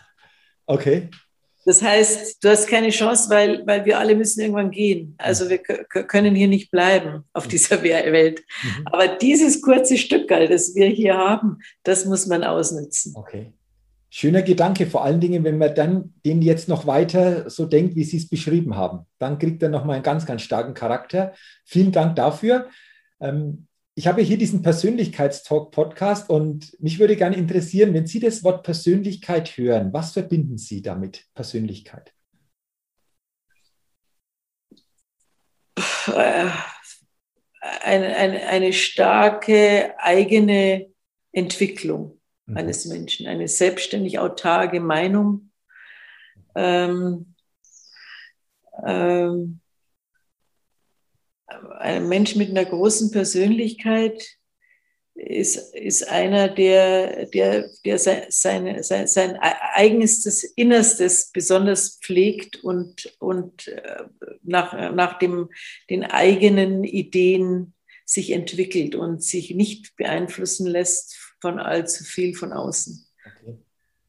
[0.66, 1.10] okay.
[1.66, 5.16] Das heißt, du hast keine Chance, weil, weil wir alle müssen irgendwann gehen.
[5.18, 7.50] Also wir können hier nicht bleiben auf mhm.
[7.50, 8.44] dieser Welt.
[8.62, 8.88] Mhm.
[8.88, 13.14] Aber dieses kurze Stück, das wir hier haben, das muss man ausnutzen.
[13.16, 13.54] Okay.
[14.12, 18.04] Schöner Gedanke, vor allen Dingen, wenn man dann den jetzt noch weiter so denkt, wie
[18.04, 19.06] Sie es beschrieben haben.
[19.20, 21.34] Dann kriegt er nochmal einen ganz, ganz starken Charakter.
[21.64, 22.70] Vielen Dank dafür.
[23.22, 28.64] Ähm, ich habe hier diesen Persönlichkeitstalk-Podcast und mich würde gerne interessieren, wenn Sie das Wort
[28.64, 32.14] Persönlichkeit hören, was verbinden Sie damit, Persönlichkeit?
[37.82, 40.88] Eine, eine, eine starke eigene
[41.32, 42.19] Entwicklung.
[42.56, 45.52] Eines Menschen, eine selbstständig autarke Meinung.
[46.56, 47.36] Ähm,
[48.86, 49.60] ähm,
[51.80, 54.24] ein Mensch mit einer großen Persönlichkeit
[55.16, 63.16] ist, ist einer, der, der, der sein, sein, sein, sein eigenes Innerstes besonders pflegt und,
[63.20, 64.04] und äh,
[64.44, 65.50] nach, nach dem,
[65.90, 67.74] den eigenen Ideen
[68.06, 73.06] sich entwickelt und sich nicht beeinflussen lässt von allzu viel von außen.
[73.26, 73.58] Okay.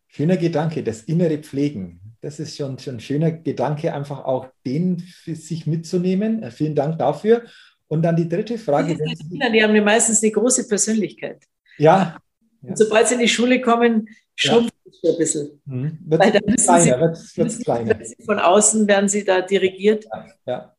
[0.08, 2.00] Schöner Gedanke, das innere Pflegen.
[2.20, 6.42] Das ist schon, schon ein schöner Gedanke, einfach auch den für sich mitzunehmen.
[6.42, 7.44] Äh, vielen Dank dafür.
[7.88, 8.96] Und dann die dritte Frage.
[8.96, 11.42] Die Kinder, die haben ja meistens eine große Persönlichkeit.
[11.78, 12.18] Ja.
[12.62, 15.10] Und sobald sie in die Schule kommen, schrumpft es ja.
[15.10, 15.62] ein bisschen.
[15.64, 15.98] Mhm.
[16.04, 17.98] Wird Weil dann kleiner, sie, kleiner.
[18.24, 20.04] Von außen werden sie da dirigiert.
[20.04, 20.76] Ja, ja.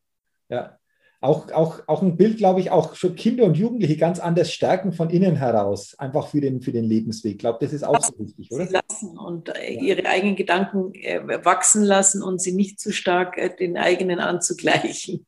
[0.50, 0.81] ja
[1.22, 4.92] auch, auch, auch ein Bild, glaube ich, auch schon Kinder und Jugendliche ganz anders stärken
[4.92, 7.34] von innen heraus, einfach für den, für den Lebensweg.
[7.34, 8.66] Ich glaube, das ist auch so wichtig, oder?
[8.66, 13.56] Lassen und äh, ihre eigenen Gedanken äh, wachsen lassen und sie nicht zu stark äh,
[13.56, 15.28] den eigenen anzugleichen.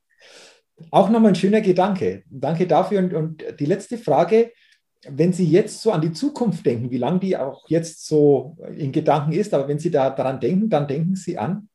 [0.90, 2.24] Auch nochmal ein schöner Gedanke.
[2.28, 2.98] Danke dafür.
[2.98, 4.52] Und, und die letzte Frage,
[5.08, 8.92] wenn Sie jetzt so an die Zukunft denken, wie lange die auch jetzt so in
[8.92, 11.70] Gedanken ist, aber wenn Sie da daran denken, dann denken Sie an?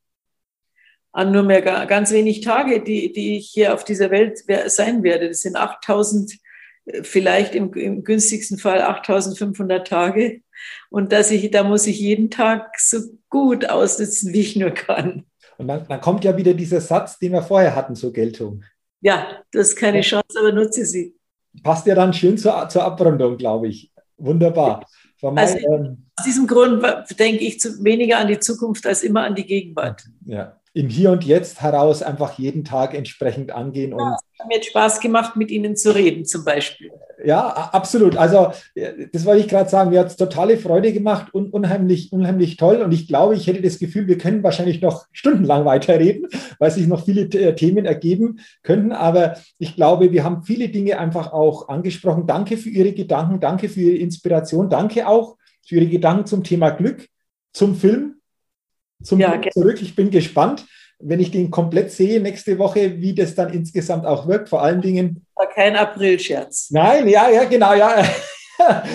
[1.18, 5.26] An nur mehr ganz wenig Tage, die, die ich hier auf dieser Welt sein werde.
[5.26, 6.38] Das sind 8000,
[6.84, 10.42] äh, vielleicht im, im günstigsten Fall 8500 Tage.
[10.90, 12.98] Und dass ich, da muss ich jeden Tag so
[13.30, 15.24] gut ausnutzen, wie ich nur kann.
[15.56, 18.62] Und dann, dann kommt ja wieder dieser Satz, den wir vorher hatten zur Geltung.
[19.00, 21.16] Ja, das ist keine Chance, aber nutze sie.
[21.64, 23.90] Passt ja dann schön zur, zur Abrundung, glaube ich.
[24.18, 24.86] Wunderbar.
[25.20, 26.80] Also, ähm, aus diesem Grund
[27.18, 30.04] denke ich zu, weniger an die Zukunft als immer an die Gegenwart.
[30.24, 34.14] Ja, im Hier und Jetzt heraus einfach jeden Tag entsprechend angehen und
[34.48, 36.92] Mir hat Spaß gemacht, mit Ihnen zu reden, zum Beispiel.
[37.24, 38.16] Ja, absolut.
[38.16, 38.52] Also,
[39.12, 39.90] das wollte ich gerade sagen.
[39.90, 42.76] Mir hat es totale Freude gemacht und unheimlich, unheimlich toll.
[42.76, 46.28] Und ich glaube, ich hätte das Gefühl, wir können wahrscheinlich noch stundenlang weiterreden,
[46.60, 48.92] weil sich noch viele äh, Themen ergeben könnten.
[48.92, 52.28] Aber ich glaube, wir haben viele Dinge einfach auch angesprochen.
[52.28, 56.70] Danke für Ihre Gedanken, danke für Ihre Inspiration, danke auch für Ihre Gedanken zum Thema
[56.70, 57.08] Glück,
[57.52, 58.17] zum Film,
[59.02, 59.80] zum ja, zurück.
[59.80, 60.64] Ich bin gespannt
[61.00, 64.48] wenn ich den komplett sehe nächste Woche, wie das dann insgesamt auch wirkt.
[64.48, 65.24] Vor allen Dingen.
[65.34, 66.68] War kein Aprilscherz.
[66.70, 68.04] Nein, ja, ja, genau, ja.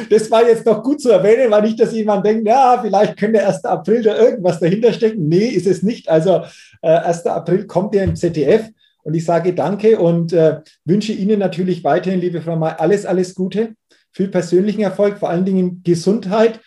[0.09, 3.47] Das war jetzt noch gut zu erwähnen, weil nicht, dass jemand denkt, ja, vielleicht könnte
[3.47, 3.63] 1.
[3.63, 5.29] April da irgendwas dahinter stecken.
[5.29, 6.09] Nee, ist es nicht.
[6.09, 6.43] Also
[6.81, 7.25] äh, 1.
[7.27, 8.67] April kommt ja im ZDF
[9.03, 13.35] und ich sage danke und äh, wünsche Ihnen natürlich weiterhin, liebe Frau May, alles, alles
[13.35, 13.75] Gute,
[14.11, 16.59] viel persönlichen Erfolg, vor allen Dingen Gesundheit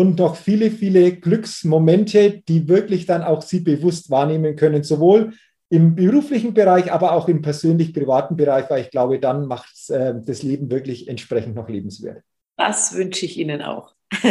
[0.00, 5.34] und noch viele, viele Glücksmomente, die wirklich dann auch Sie bewusst wahrnehmen können, sowohl
[5.68, 10.42] im beruflichen Bereich, aber auch im persönlich-privaten Bereich, weil ich glaube, dann macht äh, das
[10.42, 12.22] Leben wirklich entsprechend noch lebenswert.
[12.56, 13.94] Das wünsche ich Ihnen auch.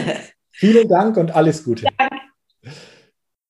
[0.50, 1.86] Vielen Dank und alles Gute.
[2.00, 2.14] Dank.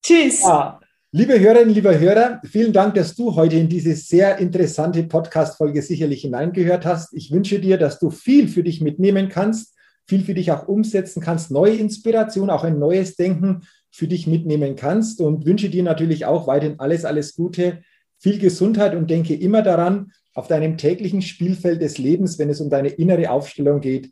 [0.04, 0.42] Tschüss.
[0.42, 0.82] Ja,
[1.14, 6.24] liebe Hörerinnen, lieber Hörer, vielen Dank, dass du heute in diese sehr interessante Podcast-Folge sicherlich
[6.24, 7.14] hineingehört hast.
[7.14, 9.74] Ich wünsche dir, dass du viel für dich mitnehmen kannst
[10.10, 14.76] viel für dich auch umsetzen kannst, neue Inspiration, auch ein neues Denken für dich mitnehmen
[14.76, 17.84] kannst und wünsche dir natürlich auch weiterhin alles, alles Gute,
[18.18, 22.70] viel Gesundheit und denke immer daran, auf deinem täglichen Spielfeld des Lebens, wenn es um
[22.70, 24.12] deine innere Aufstellung geht,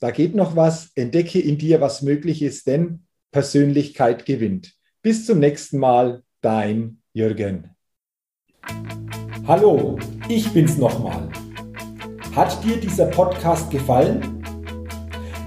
[0.00, 4.74] da geht noch was, entdecke in dir, was möglich ist, denn Persönlichkeit gewinnt.
[5.02, 7.70] Bis zum nächsten Mal, dein Jürgen.
[9.46, 11.28] Hallo, ich bin's nochmal.
[12.36, 14.37] Hat dir dieser Podcast gefallen?